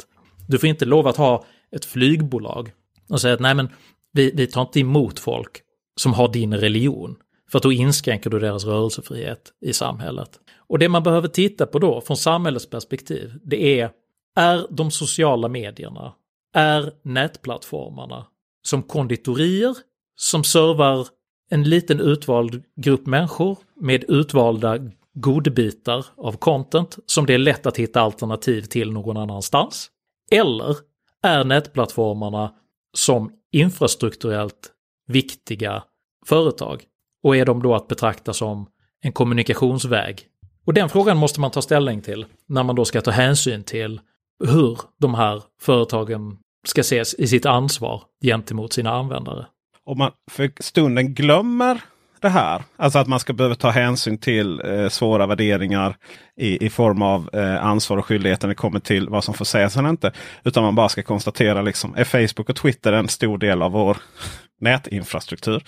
[0.48, 2.72] Du får inte lov att ha ett flygbolag
[3.10, 3.70] och säga att nej men
[4.14, 5.62] vi, vi tar inte emot folk
[5.96, 7.16] som har din religion.
[7.52, 10.30] För att då inskränker du deras rörelsefrihet i samhället.
[10.68, 13.92] Och det man behöver titta på då från samhällets perspektiv, det är
[14.36, 16.14] är de sociala medierna,
[16.54, 18.28] är nätplattformarna
[18.62, 19.78] som konditorier
[20.16, 21.08] som servar
[21.50, 24.78] en liten utvald grupp människor med utvalda
[25.14, 29.90] godbitar av content som det är lätt att hitta alternativ till någon annanstans?
[30.32, 30.78] Eller
[31.24, 32.54] är nätplattformarna
[32.94, 34.72] som infrastrukturellt
[35.08, 35.84] viktiga
[36.26, 36.84] företag?
[37.24, 38.68] Och är de då att betrakta som
[39.02, 40.28] en kommunikationsväg?
[40.66, 44.00] Och den frågan måste man ta ställning till när man då ska ta hänsyn till
[44.48, 49.46] hur de här företagen ska ses i sitt ansvar gentemot sina användare.
[49.86, 51.82] Om man för stunden glömmer
[52.22, 55.96] det här, alltså att man ska behöva ta hänsyn till eh, svåra värderingar
[56.38, 59.46] i, i form av eh, ansvar och skyldigheter när det kommer till vad som får
[59.46, 60.12] sägas eller inte.
[60.44, 63.98] Utan man bara ska konstatera liksom, är Facebook och Twitter en stor del av vår
[64.60, 65.64] nätinfrastruktur?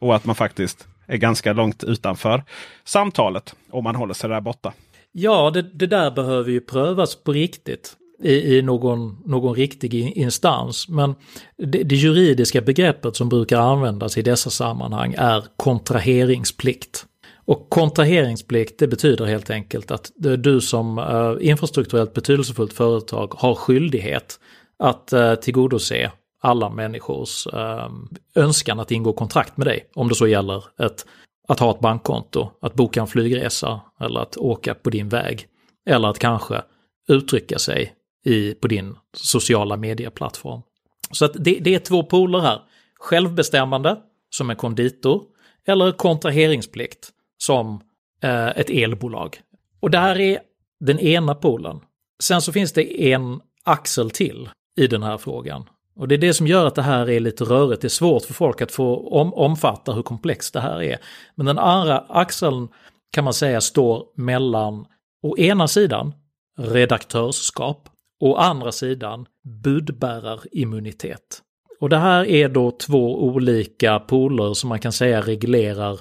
[0.00, 2.42] Och att man faktiskt är ganska långt utanför
[2.84, 4.72] samtalet om man håller sig där borta.
[5.12, 10.88] Ja, det, det där behöver ju prövas på riktigt i, i någon, någon riktig instans.
[10.88, 11.14] Men
[11.56, 17.06] det, det, juridiska begreppet som brukar användas i dessa sammanhang är kontraheringsplikt.
[17.46, 24.40] Och kontraheringsplikt det betyder helt enkelt att du som eh, infrastrukturellt betydelsefullt företag har skyldighet
[24.78, 27.88] att eh, tillgodose alla människors eh,
[28.34, 29.90] önskan att ingå kontrakt med dig.
[29.94, 31.06] Om det så gäller ett,
[31.48, 35.46] att ha ett bankkonto, att boka en flygresa eller att åka på din väg.
[35.86, 36.62] Eller att kanske
[37.08, 40.62] uttrycka sig i, på din sociala medieplattform.
[41.10, 42.62] Så att det, det är två poler här.
[42.98, 43.96] Självbestämmande
[44.30, 45.22] som en konditor
[45.66, 47.80] eller kontraheringsplikt som
[48.22, 49.40] eh, ett elbolag.
[49.80, 50.38] Och det här är
[50.80, 51.80] den ena polen.
[52.22, 55.68] Sen så finns det en axel till i den här frågan.
[55.96, 57.82] Och det är det som gör att det här är lite rörigt.
[57.82, 60.98] Det är svårt för folk att få om, omfatta hur komplext det här är.
[61.34, 62.68] Men den andra axeln
[63.12, 64.86] kan man säga står mellan
[65.22, 66.12] å ena sidan
[66.58, 67.88] redaktörskap
[68.24, 69.26] Å andra sidan
[69.64, 71.42] budbärarimmunitet.
[71.80, 76.00] Och det här är då två olika poler som man kan säga reglerar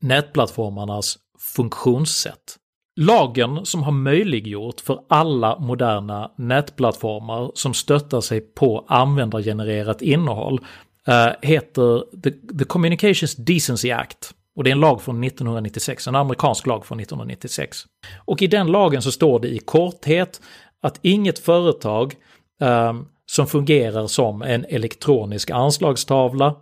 [0.00, 2.56] nätplattformarnas funktionssätt.
[3.00, 10.60] Lagen som har möjliggjort för alla moderna nätplattformar som stöttar sig på användargenererat innehåll
[11.06, 14.34] eh, heter The, The Communications Decency Act.
[14.56, 17.78] Och det är en lag från 1996, en amerikansk lag från 1996.
[18.24, 20.40] Och i den lagen så står det i korthet
[20.82, 22.14] att inget företag
[22.60, 22.94] eh,
[23.26, 26.54] som fungerar som en elektronisk anslagstavla,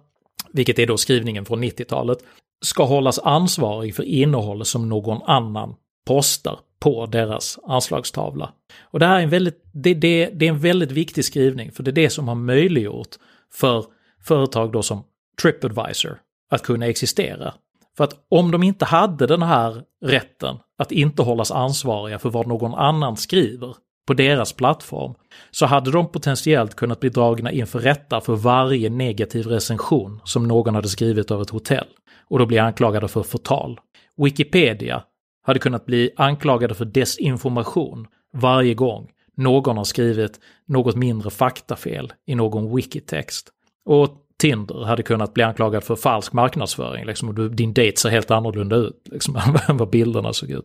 [0.52, 2.18] vilket är då skrivningen från 90-talet,
[2.64, 5.74] ska hållas ansvarig för innehåll som någon annan
[6.07, 8.52] postar på deras anslagstavla.
[8.81, 11.83] Och det här är en väldigt, det, det, det är en väldigt viktig skrivning, för
[11.83, 13.16] det är det som har möjliggjort
[13.52, 13.85] för
[14.22, 15.05] företag då som
[15.42, 16.18] Tripadvisor
[16.50, 17.55] att kunna existera.
[17.96, 22.46] För att om de inte hade den här rätten att inte hållas ansvariga för vad
[22.46, 23.76] någon annan skriver,
[24.07, 25.14] på deras plattform
[25.51, 30.75] så hade de potentiellt kunnat bli dragna inför rätta för varje negativ recension som någon
[30.75, 31.87] hade skrivit av ett hotell
[32.29, 33.81] och då bli anklagade för förtal.
[34.16, 35.03] Wikipedia
[35.47, 42.35] hade kunnat bli anklagade för desinformation varje gång någon har skrivit något mindre faktafel i
[42.35, 43.51] någon wikitext.
[43.85, 47.05] Och Tinder hade kunnat bli anklagad för falsk marknadsföring.
[47.05, 49.37] Liksom, och din date ser helt annorlunda ut liksom,
[49.69, 50.64] än vad bilderna såg ut.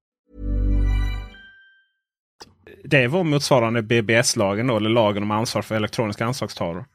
[2.83, 6.85] Det var motsvarande BBS-lagen då, eller lagen om ansvar för elektroniska anslagstavlor.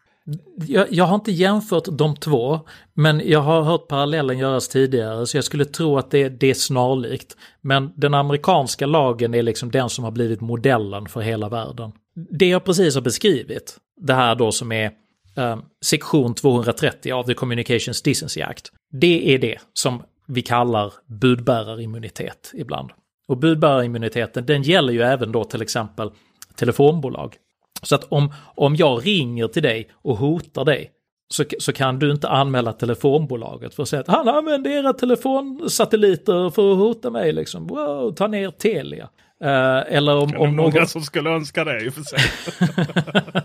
[0.66, 2.60] Jag, jag har inte jämfört de två,
[2.94, 6.54] men jag har hört parallellen göras tidigare, så jag skulle tro att det, det är
[6.54, 7.36] snarlikt.
[7.60, 11.92] Men den amerikanska lagen är liksom den som har blivit modellen för hela världen.
[12.30, 14.90] Det jag precis har beskrivit, det här då som är
[15.36, 22.52] eh, sektion 230 av The Communications Decency Act, det är det som vi kallar budbärarimmunitet
[22.54, 22.90] ibland.
[23.28, 26.10] Och budbärarimmuniteten den gäller ju även då till exempel
[26.54, 27.36] telefonbolag.
[27.82, 30.90] Så att om, om jag ringer till dig och hotar dig
[31.28, 36.50] så, så kan du inte anmäla telefonbolaget för att säga att han använder era telefonsatelliter
[36.50, 37.32] för att hota mig.
[37.32, 37.66] Liksom.
[37.66, 39.08] Wow, ta ner Telia.
[39.44, 40.86] Uh, eller om, Det om många någon...
[40.86, 42.18] som skulle önska det i och för sig.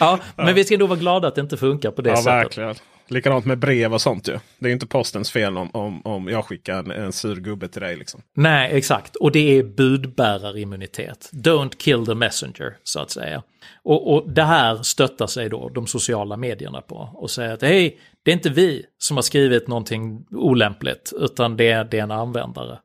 [0.00, 2.32] ja, men vi ska nog vara glada att det inte funkar på det ja, sättet.
[2.32, 2.74] verkligen.
[3.08, 4.38] Likadant med brev och sånt ju.
[4.58, 7.68] Det är ju inte postens fel om, om, om jag skickar en, en sur gubbe
[7.68, 7.96] till dig.
[7.96, 8.22] Liksom.
[8.36, 9.16] Nej, exakt.
[9.16, 11.30] Och det är budbärarimmunitet.
[11.32, 13.42] Don't kill the messenger, så att säga.
[13.82, 17.98] Och, och det här stöttar sig då de sociala medierna på och säger att hej,
[18.22, 22.10] det är inte vi som har skrivit någonting olämpligt, utan det är, det är en
[22.10, 22.78] användare.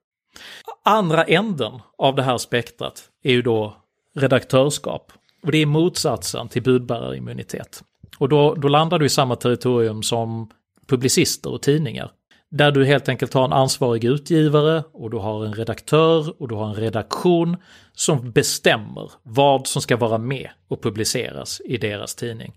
[0.85, 3.77] Andra änden av det här spektrat är ju då
[4.15, 5.11] redaktörskap.
[5.43, 7.83] Och det är motsatsen till budbärarimmunitet.
[8.21, 10.49] Och då, då landar du i samma territorium som
[10.87, 12.11] publicister och tidningar.
[12.51, 16.55] Där du helt enkelt har en ansvarig utgivare och du har en redaktör och du
[16.55, 17.57] har en redaktion
[17.93, 22.53] som bestämmer vad som ska vara med och publiceras i deras tidning.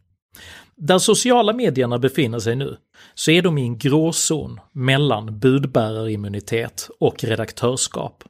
[0.76, 2.76] Där sociala medierna befinner sig nu
[3.14, 8.24] så är de i en gråzon mellan budbärarimmunitet och redaktörskap.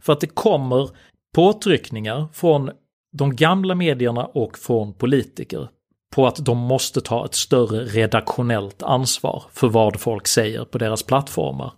[0.00, 0.90] För att det kommer
[1.34, 2.70] påtryckningar från
[3.12, 5.68] de gamla medierna och från politiker
[6.16, 11.02] på att de måste ta ett större redaktionellt ansvar för vad folk säger på deras
[11.02, 11.72] plattformar.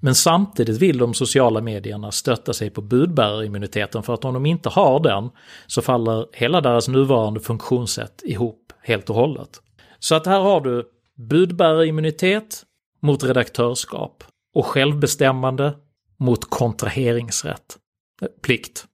[0.00, 4.68] Men samtidigt vill de sociala medierna stötta sig på budbärarimmuniteten för att om de inte
[4.68, 5.30] har den
[5.66, 9.60] så faller hela deras nuvarande funktionssätt ihop helt och hållet.
[9.98, 10.88] Så att här har du
[11.28, 12.62] budbärarimmunitet
[13.00, 15.74] mot redaktörskap och självbestämmande
[16.18, 17.76] mot kontraheringsrätt.
[18.42, 18.84] Plikt.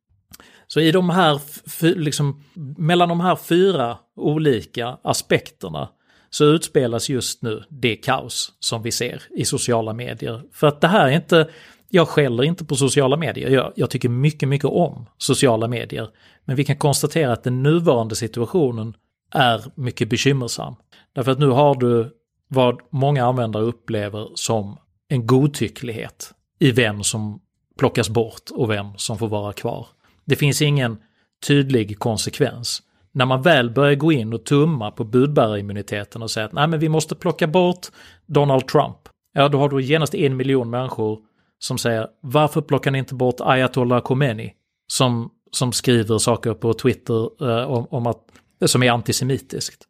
[0.67, 1.41] Så i de här,
[1.83, 2.45] liksom,
[2.79, 5.89] mellan de här fyra olika aspekterna
[6.31, 10.43] så utspelas just nu det kaos som vi ser i sociala medier.
[10.53, 11.49] För att det här är inte,
[11.89, 16.09] jag skäller inte på sociala medier, jag, jag tycker mycket, mycket om sociala medier.
[16.45, 18.95] Men vi kan konstatera att den nuvarande situationen
[19.33, 20.75] är mycket bekymmersam.
[21.15, 22.11] Därför att nu har du
[22.49, 27.41] vad många användare upplever som en godtycklighet i vem som
[27.79, 29.87] plockas bort och vem som får vara kvar.
[30.27, 30.99] Det finns ingen
[31.47, 32.83] tydlig konsekvens.
[33.13, 36.81] När man väl börjar gå in och tumma på budbärarimmuniteten och säga att nej men
[36.81, 37.87] vi måste plocka bort
[38.27, 38.97] Donald Trump.
[39.33, 41.19] Ja, då har du genast en miljon människor
[41.59, 44.53] som säger varför plockar ni inte bort Ayatollah Khomeini?
[44.87, 48.23] Som, som skriver saker på Twitter eh, om, om att,
[48.63, 49.85] eh, som är antisemitiskt.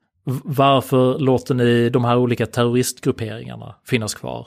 [0.45, 4.47] Varför låter ni de här olika terroristgrupperingarna finnas kvar?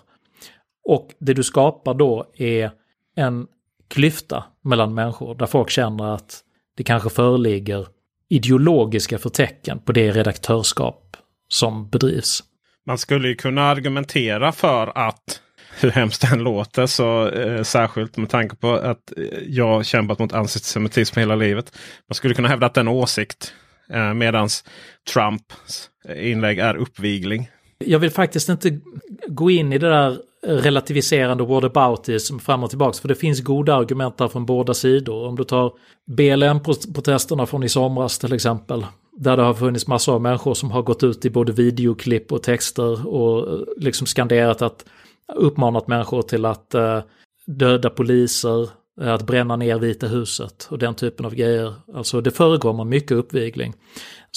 [0.84, 2.72] Och det du skapar då är
[3.16, 3.48] en
[3.90, 6.40] klyfta mellan människor där folk känner att
[6.78, 7.88] det kanske föreligger
[8.30, 12.44] ideologiska förtecken på det redaktörskap som bedrivs.
[12.86, 15.42] Man skulle ju kunna argumentera för att
[15.80, 20.34] hur hemskt den låter, så eh, särskilt med tanke på att eh, jag kämpat mot
[20.34, 21.78] antisemitism hela livet.
[22.08, 23.54] Man skulle kunna hävda att den åsikt
[23.90, 24.64] eh, medans
[25.14, 27.50] Trumps inlägg är uppvigling.
[27.78, 28.80] Jag vill faktiskt inte
[29.28, 34.18] gå in i det där relativiserande whataboutism fram och tillbaks, för det finns goda argument
[34.18, 35.28] där från båda sidor.
[35.28, 35.74] Om du tar
[36.06, 38.86] BLM-protesterna från i somras till exempel,
[39.18, 42.44] där det har funnits massor av människor som har gått ut i både videoklipp och
[42.44, 44.86] texter och eh, liksom skanderat att
[45.36, 47.00] uppmanat människor till att eh,
[47.46, 48.70] döda poliser,
[49.02, 51.74] eh, att bränna ner Vita huset och den typen av grejer.
[51.94, 53.74] Alltså det förekommer mycket uppvigling.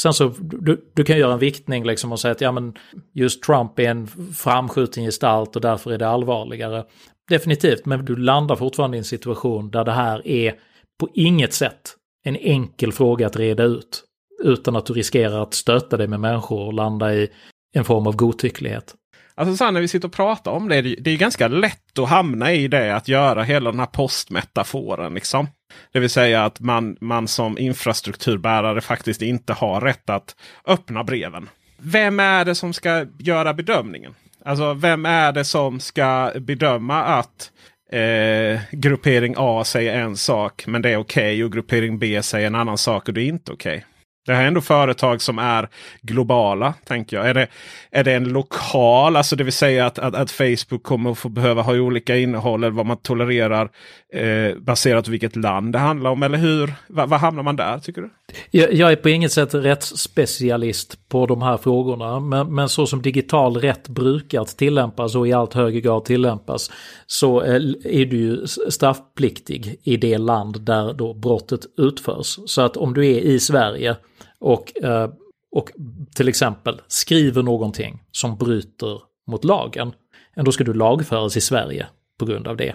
[0.01, 2.74] Sen så, du, du kan göra en viktning liksom och säga att ja men
[3.12, 6.84] just Trump är en framskjuten gestalt och därför är det allvarligare.
[7.28, 10.55] Definitivt, men du landar fortfarande i en situation där det här är
[11.01, 14.05] på inget sätt en enkel fråga att reda ut.
[14.43, 17.28] Utan att du riskerar att stöta dig med människor och landa i
[17.74, 18.95] en form av godtycklighet.
[19.34, 22.09] Alltså så här, när vi sitter och pratar om det, det är ganska lätt att
[22.09, 25.14] hamna i det att göra hela den här postmetaforen.
[25.14, 25.47] Liksom.
[25.93, 31.49] Det vill säga att man, man som infrastrukturbärare faktiskt inte har rätt att öppna breven.
[31.79, 34.14] Vem är det som ska göra bedömningen?
[34.45, 37.51] Alltså vem är det som ska bedöma att
[37.93, 42.47] eh, gruppering A säger en sak men det är okej okay, och gruppering B säger
[42.47, 43.77] en annan sak och det är inte okej.
[43.77, 43.91] Okay.
[44.27, 45.68] Det här är ändå företag som är
[46.03, 46.75] globala.
[46.85, 47.29] tänker jag.
[47.29, 47.49] Är det,
[47.91, 51.29] är det en lokal, alltså det vill säga att, att, att Facebook kommer att få
[51.29, 53.70] behöva ha olika innehåll eller vad man tolererar
[54.12, 56.23] eh, baserat på vilket land det handlar om?
[56.23, 56.75] Eller hur?
[56.87, 58.11] Vad hamnar man där tycker du?
[58.51, 62.20] Jag, jag är på inget sätt rättsspecialist på de här frågorna.
[62.20, 66.70] Men, men så som digital rätt brukar tillämpas och i allt högre grad tillämpas
[67.07, 67.55] så eh,
[67.85, 72.39] är du ju straffpliktig i det land där då brottet utförs.
[72.47, 73.97] Så att om du är i Sverige
[74.43, 75.11] och, eh,
[75.53, 75.70] och
[76.14, 79.93] till exempel skriver någonting som bryter mot lagen,
[80.36, 81.86] då ska du lagföras i Sverige
[82.18, 82.74] på grund av det.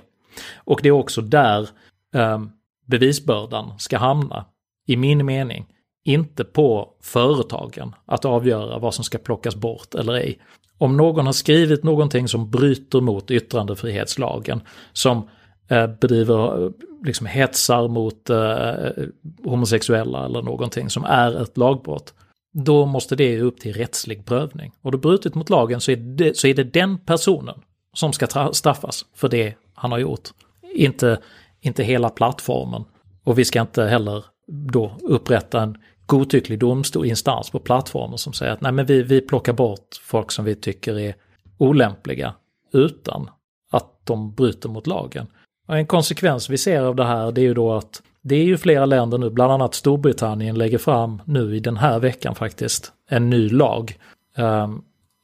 [0.55, 1.69] Och det är också där
[2.15, 2.49] ehm,
[2.85, 4.45] bevisbördan ska hamna,
[4.87, 5.65] i min mening.
[6.05, 10.39] Inte på företagen att avgöra vad som ska plockas bort eller ej.
[10.77, 14.61] Om någon har skrivit någonting som bryter mot yttrandefrihetslagen,
[14.93, 15.29] som
[15.69, 16.71] Eh, bedriver,
[17.05, 19.05] liksom hetsar mot eh,
[19.43, 22.13] homosexuella eller någonting som är ett lagbrott,
[22.53, 24.71] då måste det upp till rättslig prövning.
[24.81, 27.61] Och då brutit mot lagen så är, det, så är det den personen
[27.93, 30.29] som ska straffas för det han har gjort.
[30.73, 31.21] Inte,
[31.61, 32.83] inte hela plattformen.
[33.23, 38.61] Och vi ska inte heller då upprätta en godtycklig domstolinstans på plattformen som säger att
[38.61, 41.15] nej men vi, vi plockar bort folk som vi tycker är
[41.57, 42.33] olämpliga
[42.73, 43.29] utan
[43.71, 45.27] att de bryter mot lagen.
[45.67, 48.57] En konsekvens vi ser av det här det är ju då att det är ju
[48.57, 53.29] flera länder nu, bland annat Storbritannien lägger fram nu i den här veckan faktiskt en
[53.29, 53.97] ny lag
[54.37, 54.69] eh,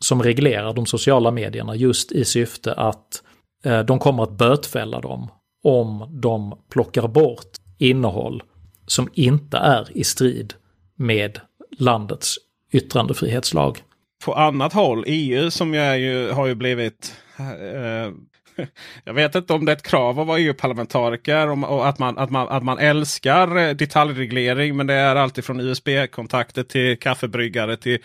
[0.05, 3.23] som reglerar de sociala medierna just i syfte att
[3.63, 5.31] eh, de kommer att bötfälla dem
[5.63, 8.43] om de plockar bort innehåll
[8.87, 10.53] som inte är i strid
[10.95, 11.39] med
[11.77, 12.35] landets
[12.71, 13.83] yttrandefrihetslag.
[14.25, 18.13] På annat håll, EU som jag ju, har ju blivit eh,
[19.03, 22.29] jag vet inte om det är ett krav att vara EU-parlamentariker och att man, att,
[22.29, 24.77] man, att man älskar eh, detaljreglering.
[24.77, 27.99] Men det är alltid från USB-kontakter till kaffebryggare till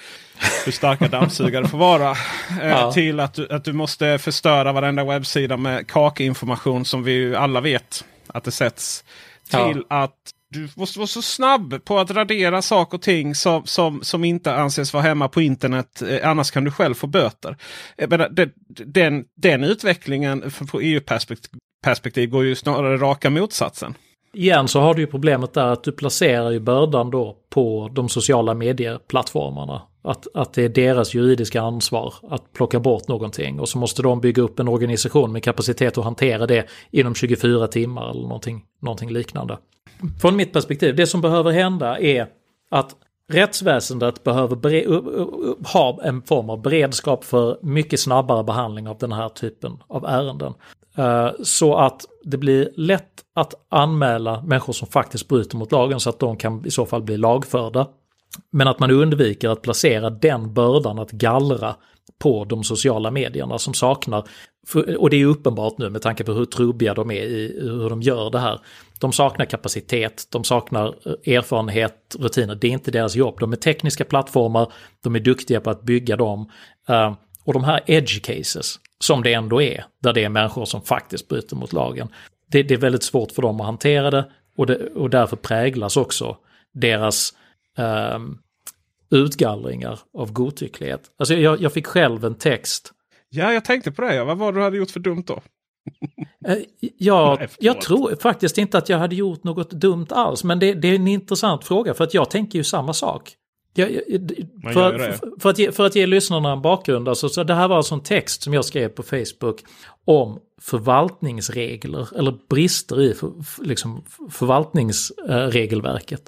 [0.65, 2.11] hur starka dammsugare får vara.
[2.63, 2.93] Eh, ja.
[2.93, 8.05] Till att du, att du måste förstöra varenda webbsida med kakinformation som vi alla vet
[8.27, 9.05] att det sätts.
[9.51, 10.03] Till ja.
[10.03, 10.15] att
[10.51, 14.55] du måste vara så snabb på att radera saker och ting som, som, som inte
[14.55, 16.03] anses vara hemma på internet.
[16.03, 17.57] Eh, annars kan du själv få böter.
[18.09, 23.95] Men den, den, den utvecklingen på EU-perspektiv går ju snarare raka motsatsen.
[24.33, 28.09] Igen så har du ju problemet där att du placerar ju bördan då på de
[28.09, 29.83] sociala medieplattformarna.
[30.03, 34.20] Att, att det är deras juridiska ansvar att plocka bort någonting och så måste de
[34.20, 39.11] bygga upp en organisation med kapacitet att hantera det inom 24 timmar eller någonting, någonting
[39.11, 39.59] liknande
[40.20, 42.26] från mitt perspektiv, det som behöver hända är
[42.70, 42.97] att
[43.33, 44.57] rättsväsendet behöver
[45.72, 50.55] ha en form av beredskap för mycket snabbare behandling av den här typen av ärenden.
[50.99, 56.11] Eh, så att det blir lätt att anmäla människor som faktiskt bryter mot lagen så
[56.11, 57.87] att de kan i så fall bli lagförda.
[58.51, 61.77] Men att man undviker att placera den bördan att gallra
[62.19, 64.25] på de sociala medierna som saknar,
[64.99, 68.03] och det är uppenbart nu med tanke på hur trubbiga de är i hur de
[68.03, 68.61] gör det här.
[69.01, 72.55] De saknar kapacitet, de saknar eh, erfarenhet, rutiner.
[72.55, 73.41] Det är inte deras jobb.
[73.41, 74.73] De är tekniska plattformar,
[75.03, 76.51] de är duktiga på att bygga dem.
[76.89, 80.83] Eh, och de här edge cases, som det ändå är, där det är människor som
[80.83, 82.09] faktiskt bryter mot lagen.
[82.47, 85.97] Det, det är väldigt svårt för dem att hantera det och, det, och därför präglas
[85.97, 86.37] också
[86.75, 87.35] deras
[88.15, 88.39] um,
[89.11, 91.03] utgallringar av godtycklighet.
[91.19, 92.93] Alltså jag, jag fick själv en text.
[93.29, 94.25] Ja, jag tänkte på det.
[94.25, 95.41] Vad var det du hade gjort för dumt då?
[96.47, 96.59] Eh,
[96.99, 100.45] ja, jag tror faktiskt inte att jag hade gjort något dumt alls.
[100.45, 103.33] Men det, det är en intressant fråga för att jag tänker ju samma sak.
[103.79, 103.89] Jag,
[104.72, 107.68] för, för, för, att ge, för att ge lyssnarna en bakgrund, alltså, så det här
[107.68, 109.64] var alltså en text som jag skrev på Facebook
[110.05, 116.22] om förvaltningsregler eller brister i för, liksom, förvaltningsregelverket.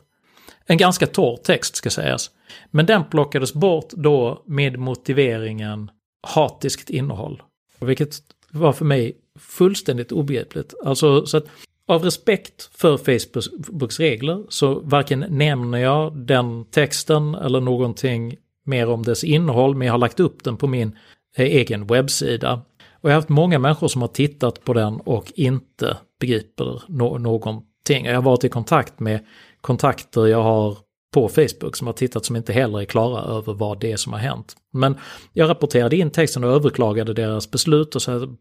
[0.67, 2.31] En ganska torr text ska sägas.
[2.71, 5.91] Men den plockades bort då med motiveringen
[6.27, 7.43] hatiskt innehåll.
[7.81, 8.17] Vilket
[8.51, 10.75] var för mig fullständigt obegripligt.
[10.85, 11.45] Alltså så att
[11.91, 19.03] av respekt för Facebooks regler så varken nämner jag den texten eller någonting mer om
[19.03, 20.99] dess innehåll, men jag har lagt upp den på min
[21.37, 22.63] eh, egen webbsida.
[22.93, 27.19] Och jag har haft många människor som har tittat på den och inte begriper no
[27.19, 28.05] någonting.
[28.05, 29.27] Jag har varit i kontakt med
[29.61, 30.79] kontakter jag har
[31.15, 34.13] på Facebook som har tittat som inte heller är klara över vad det är som
[34.13, 34.57] har hänt.
[34.73, 34.97] Men
[35.33, 38.37] jag rapporterade in texten och överklagade deras beslut och så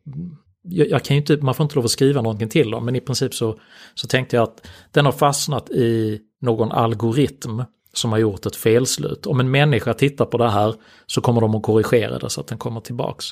[0.64, 2.96] jag, jag, kan ju inte, man får inte lov att skriva någonting till dem, men
[2.96, 3.60] i princip så,
[3.96, 7.62] så tänkte jag att den har fastnat i någon algoritm
[7.94, 9.26] som har gjort ett felslut.
[9.26, 12.48] Om en människa tittar på det här så kommer de att korrigera det så att
[12.48, 13.26] den kommer tillbaks.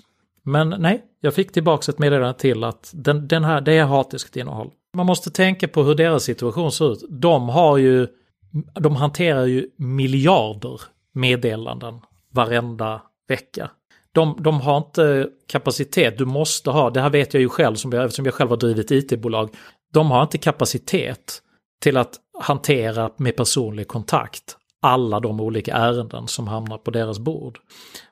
[0.43, 4.35] Men nej, jag fick tillbaks ett meddelande till att den, den här, det är hatiskt
[4.35, 4.71] innehåll.
[4.93, 7.03] Man måste tänka på hur deras situation ser ut.
[7.09, 8.07] De har ju,
[8.73, 10.81] de hanterar ju miljarder
[11.13, 11.99] meddelanden
[12.31, 13.71] varenda vecka.
[14.17, 17.91] De, de har inte kapacitet, du måste ha, det här vet jag ju själv som
[17.91, 19.49] jag, eftersom jag själv har drivit IT-bolag.
[19.93, 21.41] De har inte kapacitet
[21.81, 27.59] till att hantera med personlig kontakt alla de olika ärenden som hamnar på deras bord.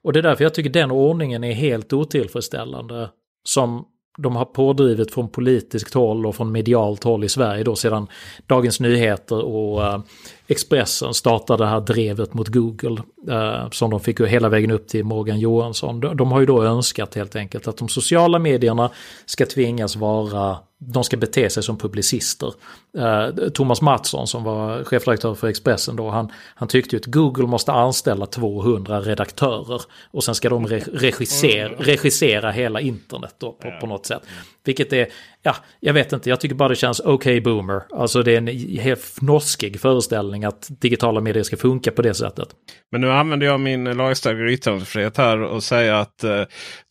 [0.02, 3.10] Och det är därför jag tycker den ordningen är helt otillfredsställande
[3.48, 3.86] som
[4.18, 8.08] de har pådrivit från politiskt håll och från medialt håll i Sverige då sedan
[8.48, 10.00] Dagens Nyheter och uh,
[10.48, 15.04] Expressen startade det här drevet mot Google eh, som de fick hela vägen upp till
[15.04, 16.00] Morgan Johansson.
[16.00, 18.92] De, de har ju då önskat helt enkelt att de sociala medierna
[19.26, 22.54] ska tvingas vara de ska bete sig som publicister.
[22.98, 27.48] Eh, Thomas Mattsson som var chefredaktör för Expressen då, han, han tyckte ju att Google
[27.48, 29.82] måste anställa 200 redaktörer
[30.12, 34.22] och sen ska de re regissera, regissera hela internet då på, på något sätt.
[34.64, 35.08] Vilket är,
[35.46, 37.82] ja, jag vet inte, jag tycker bara det känns okej okay boomer.
[37.90, 38.48] Alltså det är en
[38.80, 42.48] helt fnoskig föreställning att digitala medier ska funka på det sättet.
[42.92, 46.44] Men nu använder jag min lagstadgade yttrandefrihet här och säger att eh,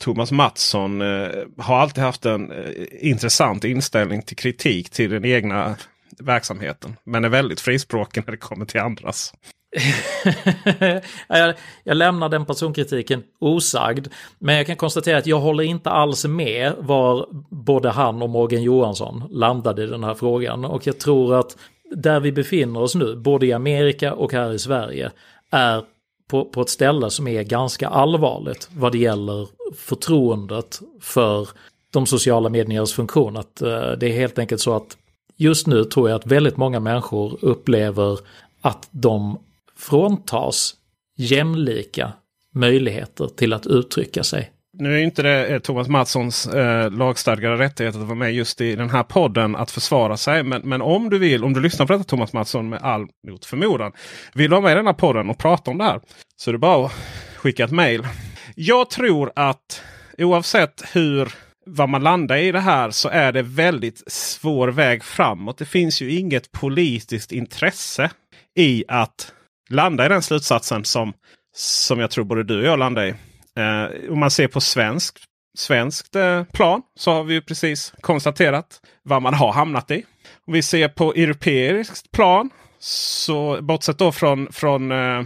[0.04, 1.28] Thomas Mattsson eh,
[1.58, 2.58] har alltid haft en eh,
[2.90, 5.76] intressant inställning till kritik till den egna
[6.18, 6.96] verksamheten.
[7.06, 9.32] Men är väldigt frispråkig när det kommer till andras.
[11.28, 11.54] jag,
[11.84, 14.06] jag lämnar den personkritiken osagd.
[14.38, 18.62] Men jag kan konstatera att jag håller inte alls med var både han och Morgan
[18.62, 20.64] Johansson landade i den här frågan.
[20.64, 21.56] Och jag tror att
[21.94, 25.10] där vi befinner oss nu, både i Amerika och här i Sverige,
[25.50, 25.84] är
[26.28, 31.48] på, på ett ställe som är ganska allvarligt vad det gäller förtroendet för
[31.90, 33.36] de sociala mediernas funktion.
[33.36, 34.96] Att uh, det är helt enkelt så att
[35.36, 38.18] just nu tror jag att väldigt många människor upplever
[38.60, 39.38] att de
[39.76, 40.74] fråntas
[41.16, 42.12] jämlika
[42.54, 44.50] möjligheter till att uttrycka sig.
[44.78, 48.76] Nu är inte det eh, Thomas Mattssons eh, lagstadgade rättighet att vara med just i
[48.76, 50.42] den här podden att försvara sig.
[50.42, 53.44] Men, men om du vill, om du lyssnar på detta Thomas Mattsson med all mot
[53.44, 53.92] förmodan.
[54.34, 56.00] Vill du vara med i denna podden och prata om det här.
[56.36, 56.92] Så är det bara att
[57.36, 58.06] skicka ett mejl.
[58.54, 59.82] Jag tror att
[60.18, 61.34] oavsett hur
[61.66, 65.58] vad man landar i det här så är det väldigt svår väg framåt.
[65.58, 68.10] Det finns ju inget politiskt intresse
[68.54, 69.32] i att
[69.74, 71.12] landa i den slutsatsen som,
[71.56, 73.14] som jag tror både du och jag landar i.
[73.58, 75.18] Eh, om man ser på svensk,
[75.58, 80.04] svenskt eh, plan så har vi ju precis konstaterat vad man har hamnat i.
[80.46, 85.18] Om vi ser på europeiskt plan så bortsett då från, från eh,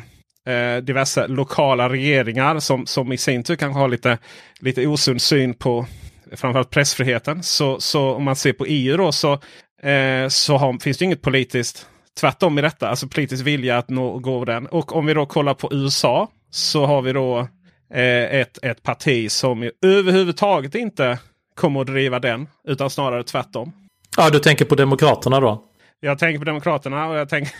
[0.49, 4.18] eh, diverse lokala regeringar som, som i sin tur kanske har lite,
[4.61, 5.86] lite osund syn på
[6.32, 7.42] framförallt pressfriheten.
[7.42, 9.32] Så, så om man ser på EU då så,
[9.82, 11.86] eh, så har, finns det inget politiskt
[12.21, 12.89] tvärtom i detta.
[12.89, 14.66] Alltså politisk vilja att nå, gå den.
[14.66, 17.39] Och om vi då kollar på USA så har vi då
[17.95, 21.19] eh, ett, ett parti som överhuvudtaget inte
[21.55, 22.49] kommer att driva den.
[22.69, 23.73] Utan snarare tvärtom.
[24.16, 25.64] Ja, du tänker på Demokraterna då?
[26.01, 27.53] Jag tänker på Demokraterna och jag tänker,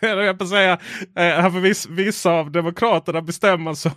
[0.00, 0.78] jag på säga,
[1.18, 3.92] eh, viss, vissa av Demokraterna bestämmer sig...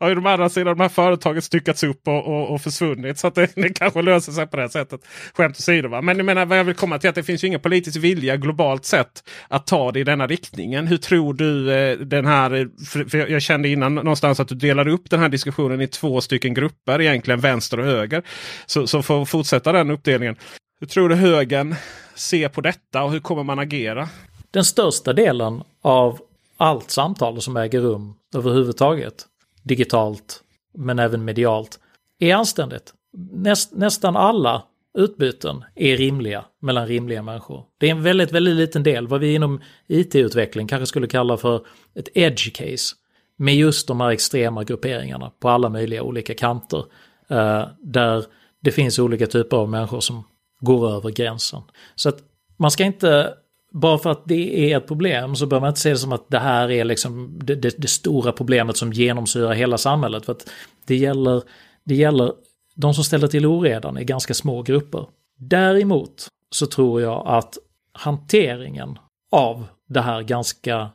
[0.00, 3.18] har ju de andra sidan de här företagen styckats upp och, och, och försvunnit.
[3.18, 5.00] Så att det, det kanske löser sig på det sättet.
[5.34, 5.88] Skämt åsido.
[5.88, 6.02] Va?
[6.02, 8.36] Men jag menar vad jag vill komma till att det finns ju ingen politisk vilja
[8.36, 10.86] globalt sett att ta det i denna riktningen.
[10.86, 12.66] Hur tror du eh, den här, eh,
[13.08, 16.54] för, jag kände innan någonstans att du delade upp den här diskussionen i två stycken
[16.54, 18.22] grupper egentligen vänster och höger.
[18.66, 20.36] Så, så får fortsätta den uppdelningen.
[20.84, 21.74] Hur tror du högern
[22.14, 24.08] ser på detta och hur kommer man agera?
[24.50, 26.20] Den största delen av
[26.56, 29.26] allt samtal som äger rum överhuvudtaget,
[29.62, 30.42] digitalt
[30.74, 31.78] men även medialt,
[32.18, 32.92] är anständigt.
[33.32, 34.62] Näst, nästan alla
[34.98, 37.64] utbyten är rimliga mellan rimliga människor.
[37.78, 41.66] Det är en väldigt, väldigt liten del, vad vi inom IT-utveckling kanske skulle kalla för
[41.94, 42.94] ett edge case.
[43.36, 46.84] Med just de här extrema grupperingarna på alla möjliga olika kanter.
[47.28, 48.24] Eh, där
[48.62, 50.24] det finns olika typer av människor som
[50.64, 51.62] går över gränsen.
[51.94, 52.18] Så att
[52.56, 53.34] man ska inte
[53.72, 56.30] bara för att det är ett problem så bör man inte se det som att
[56.30, 60.24] det här är liksom det, det, det stora problemet som genomsyrar hela samhället.
[60.24, 60.50] För att
[60.86, 61.42] det gäller,
[61.84, 62.32] det gäller
[62.74, 65.06] de som ställer till oredan i ganska små grupper.
[65.38, 67.58] Däremot så tror jag att
[67.92, 68.98] hanteringen
[69.32, 70.90] av det här ganska,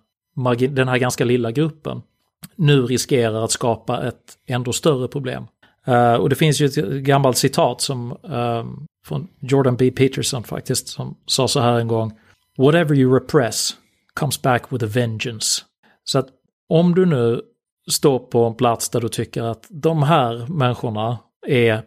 [0.70, 2.02] den här ganska lilla gruppen
[2.56, 5.48] nu riskerar att skapa ett ändå större problem.
[5.90, 9.92] Uh, och det finns ju ett gammalt citat som um, från Jordan B.
[9.92, 12.14] Peterson faktiskt som sa så här en gång.
[12.58, 13.72] Whatever you repress
[14.14, 15.62] comes back with a vengeance.
[16.04, 16.28] Så att
[16.70, 17.42] om du nu
[17.92, 21.18] står på en plats där du tycker att de här människorna
[21.48, 21.84] är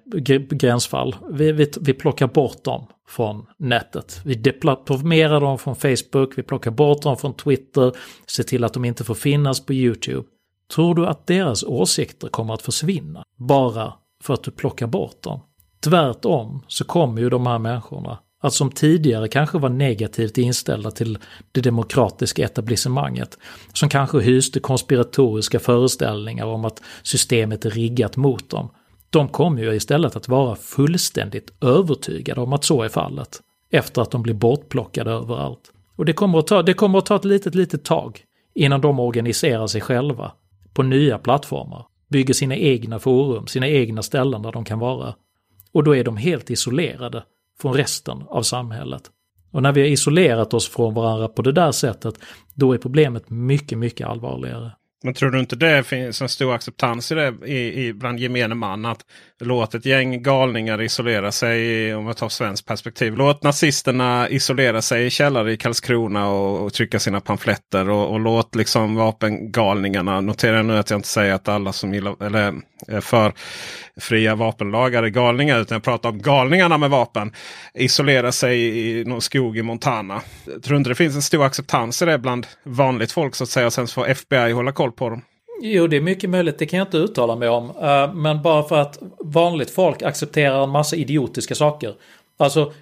[0.55, 1.17] gränsfall.
[1.31, 4.21] Vi, vi, vi plockar bort dem från nätet.
[4.25, 7.93] Vi deplattformerar dem från Facebook, vi plockar bort dem från Twitter,
[8.27, 10.29] ser till att de inte får finnas på YouTube.
[10.75, 15.41] Tror du att deras åsikter kommer att försvinna bara för att du plockar bort dem?
[15.85, 21.19] Tvärtom så kommer ju de här människorna att som tidigare kanske var negativt inställda till
[21.53, 23.39] det demokratiska etablissemanget,
[23.73, 28.71] som kanske hyste konspiratoriska föreställningar om att systemet är riggat mot dem,
[29.11, 34.11] de kommer ju istället att vara fullständigt övertygade om att så är fallet, efter att
[34.11, 35.73] de blir bortplockade överallt.
[35.97, 38.21] Och det kommer att ta, det kommer att ta ett litet, litet tag
[38.55, 40.33] innan de organiserar sig själva
[40.75, 45.15] på nya plattformar, bygger sina egna forum, sina egna ställen där de kan vara.
[45.73, 47.25] Och då är de helt isolerade
[47.61, 49.03] från resten av samhället.
[49.53, 52.15] Och när vi har isolerat oss från varandra på det där sättet,
[52.55, 54.71] då är problemet mycket, mycket allvarligare.
[55.05, 58.55] Men tror du inte det finns en stor acceptans i det i, i bland gemene
[58.55, 58.85] man?
[58.85, 59.05] Att
[59.45, 63.17] låt ett gäng galningar isolera sig, om man tar svenskt perspektiv.
[63.17, 67.91] Låt nazisterna isolera sig i källare i Karlskrona och, och trycka sina pamfletter.
[67.91, 72.25] Och, och, låt liksom vapengalningarna, notera nu att jag inte säger att alla som gillar,
[72.25, 72.55] eller
[72.89, 73.33] eh, för
[74.01, 75.61] fria vapenlagar är galningar.
[75.61, 77.33] Utan jag pratar om galningarna med vapen.
[77.75, 80.21] Isolera sig i någon skog i Montana.
[80.45, 83.51] Jag tror inte det finns en stor acceptans i det bland vanligt folk så att
[83.51, 83.67] säga.
[83.67, 85.23] Och sen får FBI hålla koll på dem.
[85.65, 86.59] Jo, det är mycket möjligt.
[86.59, 87.71] Det kan jag inte uttala mig om.
[87.71, 91.95] Eh, men bara för att vanligt folk accepterar en massa idiotiska saker.
[92.37, 92.73] Alltså,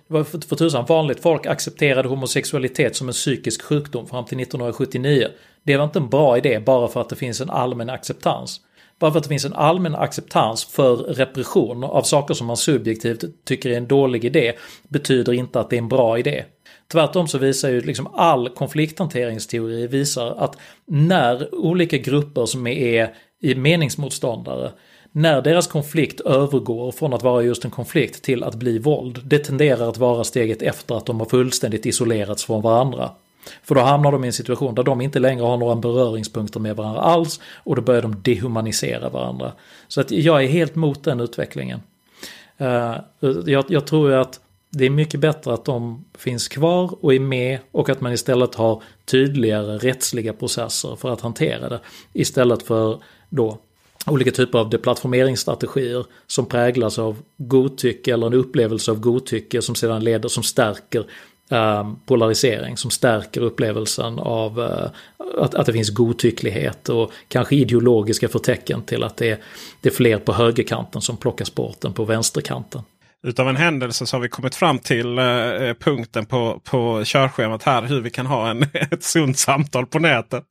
[0.49, 5.29] för tusan, vanligt folk accepterade homosexualitet som en psykisk sjukdom fram till 1979.
[5.63, 8.61] Det var inte en bra idé bara för att det finns en allmän acceptans.
[8.99, 13.25] Bara för att det finns en allmän acceptans för repression av saker som man subjektivt
[13.45, 14.53] tycker är en dålig idé
[14.89, 16.45] betyder inte att det är en bra idé.
[16.93, 23.15] Tvärtom så visar ju liksom all konflikthanteringsteori visar att när olika grupper som är
[23.57, 24.73] meningsmotståndare
[25.13, 29.39] när deras konflikt övergår från att vara just en konflikt till att bli våld, det
[29.39, 33.11] tenderar att vara steget efter att de har fullständigt isolerats från varandra.
[33.63, 36.77] För då hamnar de i en situation där de inte längre har några beröringspunkter med
[36.77, 39.53] varandra alls och då börjar de dehumanisera varandra.
[39.89, 41.81] Så att jag är helt mot den utvecklingen.
[42.59, 42.95] Eh,
[43.47, 44.41] jag, jag tror att
[44.71, 48.55] det är mycket bättre att de finns kvar och är med och att man istället
[48.55, 51.81] har tydligare rättsliga processer för att hantera det.
[52.13, 53.59] Istället för då
[54.07, 60.05] olika typer av deplattformeringsstrategier som präglas av godtycke eller en upplevelse av godtycke som sedan
[60.05, 61.07] leder, som stärker
[61.51, 64.91] eh, polarisering, som stärker upplevelsen av eh,
[65.39, 69.39] att, att det finns godtycklighet och kanske ideologiska förtecken till att det är,
[69.81, 72.83] det är fler på högerkanten som plockas bort än på vänsterkanten.
[73.23, 75.25] Utav en händelse så har vi kommit fram till eh,
[75.81, 77.83] punkten på, på körschemat här.
[77.83, 80.45] Hur vi kan ha en, ett sunt samtal på nätet.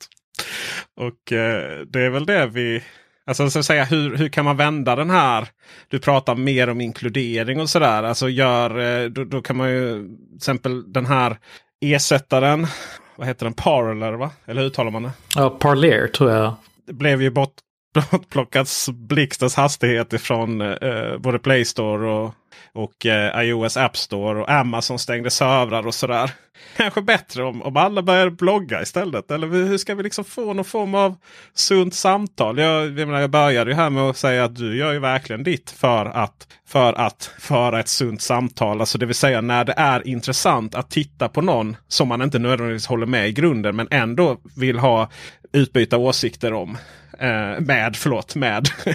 [0.97, 2.83] Och eh, det är väl det vi...
[3.25, 5.47] Alltså så att säga, hur, hur kan man vända den här?
[5.87, 8.03] Du pratar mer om inkludering och sådär.
[8.03, 11.37] Alltså gör, eh, då, då kan man ju till exempel den här
[11.81, 12.67] ersättaren.
[13.15, 13.53] Vad heter den?
[13.53, 14.31] Parler va?
[14.45, 15.11] Eller hur uttalar man det?
[15.35, 16.55] Ja, Parler tror jag.
[16.87, 17.53] Det blev ju bort,
[18.11, 22.33] bortplockats blixtens hastighet ifrån eh, både Play Store och
[22.73, 26.31] och eh, iOS App Store och Amazon stängde servrar och sådär.
[26.77, 29.31] Kanske bättre om, om alla börjar blogga istället.
[29.31, 31.15] Eller hur ska vi liksom få någon form av
[31.53, 32.57] sunt samtal?
[32.57, 35.43] Jag, jag, menar, jag började ju här med att säga att du gör ju verkligen
[35.43, 38.79] ditt för att, för att föra ett sunt samtal.
[38.79, 42.39] Alltså det vill säga när det är intressant att titta på någon som man inte
[42.39, 45.09] nödvändigtvis håller med i grunden men ändå vill ha
[45.51, 46.77] utbyta åsikter om.
[47.19, 48.67] Eh, med, förlåt, med.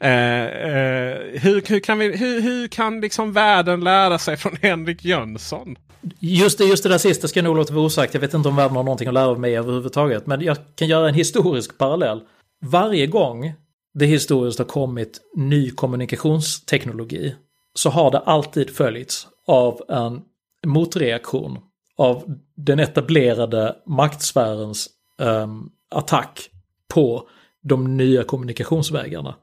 [0.00, 5.04] eh, eh, hur, hur, kan vi, hur, hur kan liksom världen lära sig från Henrik
[5.04, 5.76] Jönsson?
[6.18, 8.14] Just det, just det där sista ska jag nog låta vara osagt.
[8.14, 10.26] Jag vet inte om världen har någonting att lära av mig överhuvudtaget.
[10.26, 12.20] Men jag kan göra en historisk parallell.
[12.64, 13.52] Varje gång
[13.94, 17.34] det historiskt har kommit ny kommunikationsteknologi
[17.74, 20.22] så har det alltid följts av en
[20.66, 21.58] motreaktion
[21.96, 24.88] av den etablerade maktsfärens
[25.18, 26.50] um, attack
[26.94, 27.28] på
[27.62, 29.34] de nya kommunikationsvägarna.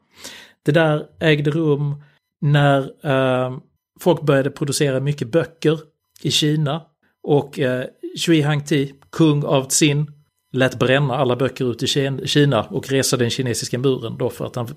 [0.66, 2.04] Det där ägde rum
[2.42, 3.06] när
[3.46, 3.62] um,
[4.00, 5.80] folk började producera mycket böcker
[6.26, 6.82] i Kina
[7.24, 7.86] Och eh,
[8.18, 10.12] Shui Hangti, kung av Tsin,
[10.54, 11.88] lät bränna alla böcker ut i
[12.28, 14.68] Kina och resa den kinesiska muren då för att han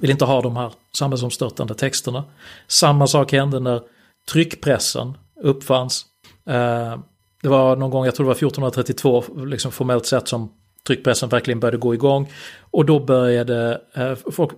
[0.00, 2.24] vill inte ha de här samhällsomstörtande texterna.
[2.66, 3.80] Samma sak hände när
[4.32, 6.06] tryckpressen uppfanns.
[6.46, 6.98] Eh,
[7.42, 10.52] det var någon gång, jag tror det var 1432, liksom formellt sett som
[10.86, 12.30] tryckpressen verkligen började gå igång.
[12.60, 14.50] Och då började eh, folk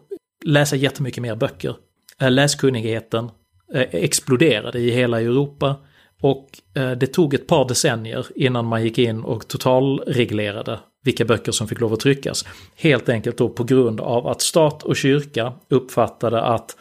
[0.45, 1.76] läsa jättemycket mer böcker.
[2.20, 3.30] Eh, läskunnigheten
[3.74, 5.76] eh, exploderade i hela Europa.
[6.24, 11.52] Och eh, det tog ett par decennier innan man gick in och totalreglerade vilka böcker
[11.52, 12.44] som fick lov att tryckas.
[12.76, 16.76] Helt enkelt då på grund av att stat och kyrka uppfattade att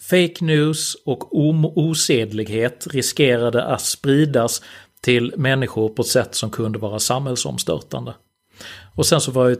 [0.00, 1.38] fake news och
[1.78, 4.62] osedlighet riskerade att spridas
[5.00, 8.14] till människor på ett sätt som kunde vara samhällsomstörtande.
[8.94, 9.56] Och sen så var ju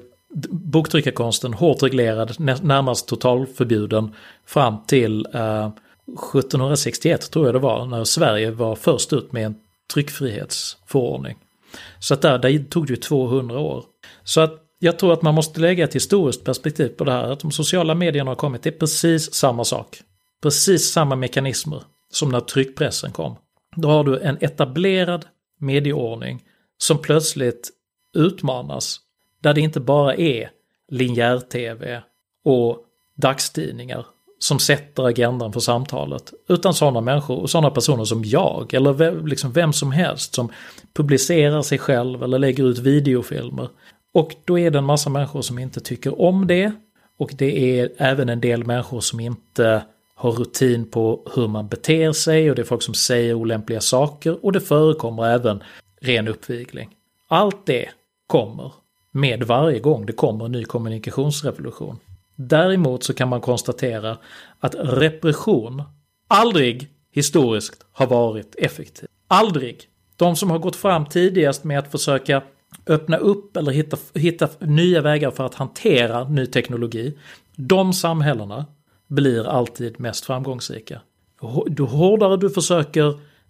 [0.51, 4.15] boktryckarkonsten hårt reglerad, närmast totalförbjuden
[4.47, 5.71] fram till eh,
[6.13, 9.55] 1761 tror jag det var, när Sverige var först ut med en
[9.95, 11.39] tryckfrihetsförordning.
[11.99, 13.85] Så att där, där tog det ju 200 år.
[14.25, 17.31] Så att jag tror att man måste lägga ett historiskt perspektiv på det här.
[17.31, 20.03] Att de sociala medierna har kommit, det är precis samma sak.
[20.43, 23.37] Precis samma mekanismer som när tryckpressen kom.
[23.77, 25.27] Då har du en etablerad
[25.59, 26.43] medieordning
[26.79, 27.71] som plötsligt
[28.17, 29.01] utmanas.
[29.43, 30.51] Där det inte bara är
[30.89, 32.03] linjär-tv
[32.45, 32.79] och
[33.17, 34.07] dagstidningar
[34.43, 36.33] som sätter agendan för samtalet.
[36.49, 40.53] Utan sådana människor och sådana personer som jag eller liksom vem som helst som
[40.95, 43.69] publicerar sig själv eller lägger ut videofilmer.
[44.15, 46.73] Och då är det en massa människor som inte tycker om det.
[47.19, 49.83] Och det är även en del människor som inte
[50.15, 54.45] har rutin på hur man beter sig och det är folk som säger olämpliga saker
[54.45, 55.63] och det förekommer även
[56.01, 56.91] ren uppvigling.
[57.29, 57.89] Allt det
[58.27, 58.73] kommer
[59.13, 61.99] med varje gång det kommer en ny kommunikationsrevolution.
[62.37, 64.19] Däremot så kan man konstatera
[64.61, 65.83] att repression
[66.29, 69.09] aldrig historiskt har varit effektiv.
[69.29, 69.89] Aldrig.
[70.17, 72.43] De som har gått fram tidigast med att försöka
[72.87, 77.19] öppna upp eller hitta, hitta nya vägar för att hantera ny teknologi.
[77.57, 78.67] De samhällena
[79.09, 81.01] blir alltid mest framgångsrika.
[81.79, 83.09] Ju hårdare du försöker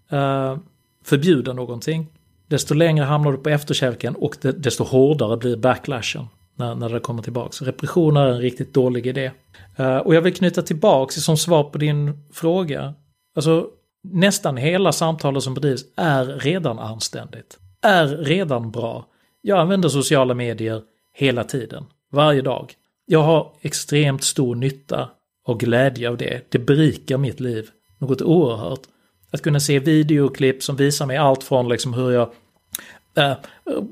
[0.08, 0.58] eh,
[1.04, 2.06] förbjuda någonting,
[2.46, 6.26] desto längre hamnar du på efterkälken och desto hårdare blir backlashen
[6.56, 7.62] när, när det kommer tillbaks.
[7.62, 9.30] Repression är en riktigt dålig idé.
[9.80, 12.94] Uh, och jag vill knyta tillbaks som svar på din fråga.
[13.36, 13.66] Alltså
[14.02, 17.58] nästan hela samtalet som bedrivs är redan anständigt.
[17.82, 19.06] Är redan bra.
[19.40, 20.82] Jag använder sociala medier
[21.14, 21.84] hela tiden.
[22.10, 22.74] Varje dag.
[23.06, 25.08] Jag har extremt stor nytta
[25.44, 26.52] och glädje av det.
[26.52, 27.68] Det berikar mitt liv.
[27.98, 28.80] Något oerhört.
[29.30, 32.30] Att kunna se videoklipp som visar mig allt från liksom hur jag
[33.14, 33.32] äh,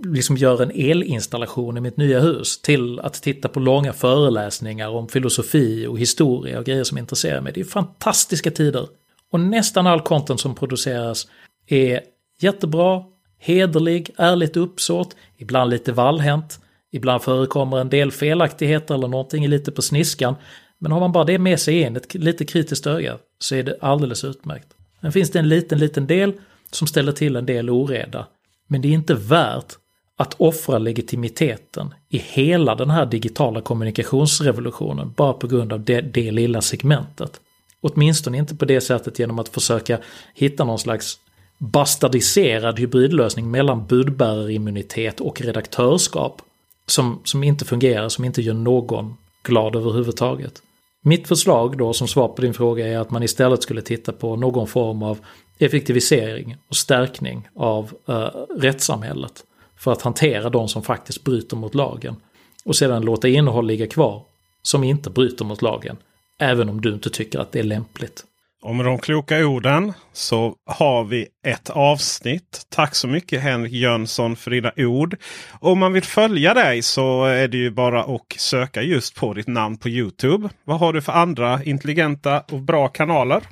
[0.05, 5.09] liksom gör en elinstallation i mitt nya hus till att titta på långa föreläsningar om
[5.09, 7.53] filosofi och historia och grejer som intresserar mig.
[7.53, 8.89] Det är fantastiska tider.
[9.31, 11.29] Och nästan all content som produceras
[11.67, 12.01] är
[12.41, 13.03] jättebra,
[13.39, 16.61] hederlig, ärligt uppsåt, ibland lite vallhänt,
[16.93, 20.35] ibland förekommer en del felaktigheter eller någonting lite på sniskan.
[20.79, 23.77] Men har man bara det med sig in, ett lite kritiskt öga, så är det
[23.81, 24.69] alldeles utmärkt.
[25.01, 26.33] Men finns det en liten, liten del
[26.71, 28.27] som ställer till en del oreda.
[28.71, 29.77] Men det är inte värt
[30.17, 36.31] att offra legitimiteten i hela den här digitala kommunikationsrevolutionen bara på grund av det, det
[36.31, 37.41] lilla segmentet.
[37.81, 39.99] Åtminstone inte på det sättet genom att försöka
[40.35, 41.19] hitta någon slags
[41.59, 46.43] bastardiserad hybridlösning mellan budbärarimmunitet och redaktörskap
[46.87, 50.63] som, som inte fungerar, som inte gör någon glad överhuvudtaget.
[51.03, 54.37] Mitt förslag då som svar på din fråga är att man istället skulle titta på
[54.37, 55.19] någon form av
[55.61, 59.45] effektivisering och stärkning av uh, rättssamhället
[59.77, 62.17] för att hantera de som faktiskt bryter mot lagen.
[62.65, 64.23] Och sedan låta innehåll ligga kvar
[64.63, 65.97] som inte bryter mot lagen,
[66.39, 68.25] även om du inte tycker att det är lämpligt.
[68.63, 72.67] Och med de kloka orden så har vi ett avsnitt.
[72.69, 75.17] Tack så mycket Henrik Jönsson för dina ord.
[75.61, 79.47] Om man vill följa dig så är det ju bara att söka just på ditt
[79.47, 80.49] namn på Youtube.
[80.65, 83.43] Vad har du för andra intelligenta och bra kanaler?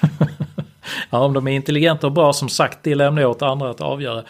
[1.10, 3.80] ja, om de är intelligenta och bra som sagt, det lämnar jag åt andra att
[3.80, 4.24] avgöra.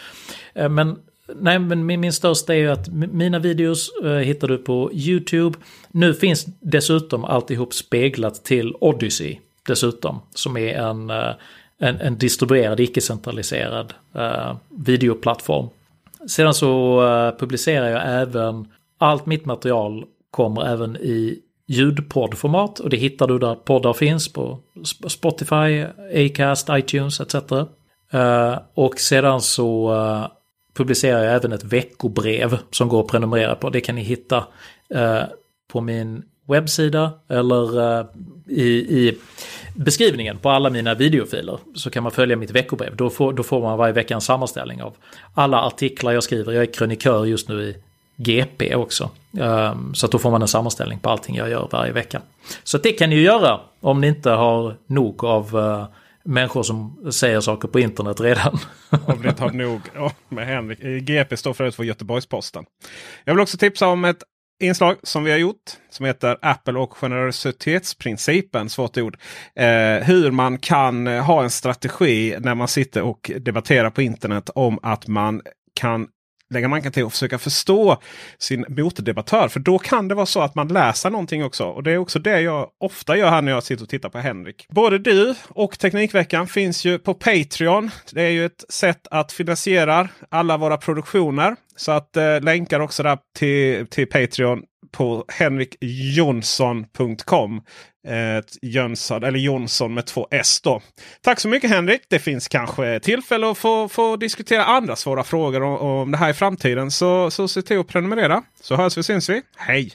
[0.54, 0.96] Eh, men
[1.40, 5.58] Nej, men min, min största är ju att mina videos eh, hittar du på YouTube.
[5.90, 10.20] Nu finns dessutom alltihop speglat till Odyssey dessutom.
[10.34, 11.32] Som är en, eh,
[11.78, 15.68] en, en distribuerad, icke-centraliserad eh, videoplattform.
[16.26, 21.38] Sedan så eh, publicerar jag även, allt mitt material kommer även i
[21.72, 24.58] ljudpoddformat och det hittar du där poddar finns på
[25.08, 27.34] Spotify, Acast, iTunes etc.
[28.12, 30.26] Eh, och sedan så eh,
[30.74, 33.70] publicerar jag även ett veckobrev som går att prenumerera på.
[33.70, 34.44] Det kan ni hitta
[34.94, 35.22] eh,
[35.72, 38.06] på min webbsida eller
[38.48, 38.64] i,
[38.98, 39.18] i
[39.76, 42.96] beskrivningen på alla mina videofiler så kan man följa mitt veckobrev.
[42.96, 44.96] Då får, då får man varje vecka en sammanställning av
[45.34, 46.52] alla artiklar jag skriver.
[46.52, 47.76] Jag är krönikör just nu i
[48.16, 49.10] GP också.
[49.40, 52.22] Ehm, så att då får man en sammanställning på allting jag gör varje vecka.
[52.64, 55.86] Så det kan ni ju göra om ni inte har nog av eh,
[56.24, 58.58] människor som säger saker på internet redan.
[59.06, 59.80] Om ni inte har nog
[60.28, 60.80] med Henrik.
[60.80, 62.64] Eh, GP står förut för Göteborgs-Posten.
[63.24, 64.22] Jag vill också tipsa om ett
[64.62, 68.68] inslag som vi har gjort som heter Apple och generositetsprincipen.
[68.68, 69.16] Svårt ord.
[69.54, 69.66] Eh,
[70.04, 75.08] hur man kan ha en strategi när man sitter och debatterar på internet om att
[75.08, 75.42] man
[75.74, 76.08] kan
[76.52, 77.98] lägga manken till och försöka förstå
[78.38, 79.48] sin motdebattör.
[79.48, 81.64] För då kan det vara så att man läser någonting också.
[81.64, 84.18] Och det är också det jag ofta gör här när jag sitter och tittar på
[84.18, 84.66] Henrik.
[84.68, 87.90] Både du och Teknikveckan finns ju på Patreon.
[88.12, 91.56] Det är ju ett sätt att finansiera alla våra produktioner.
[91.76, 97.62] Så att eh, länkar också där till, till Patreon på henrikjonsson.com.
[98.08, 100.82] Eh, Jönsson, eller Jonsson med två S då.
[101.20, 102.02] Tack så mycket Henrik.
[102.08, 106.30] Det finns kanske tillfälle att få, få diskutera andra svåra frågor om, om det här
[106.30, 106.90] i framtiden.
[106.90, 108.42] Så, så se till att prenumerera.
[108.60, 109.42] Så hörs vi syns vi.
[109.56, 109.92] Hej!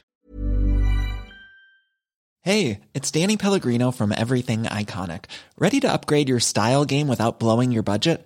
[2.45, 5.21] Hej, it's Danny Pellegrino from Everything Iconic.
[5.57, 8.25] Ready to upgrade your style game without blowing your budget?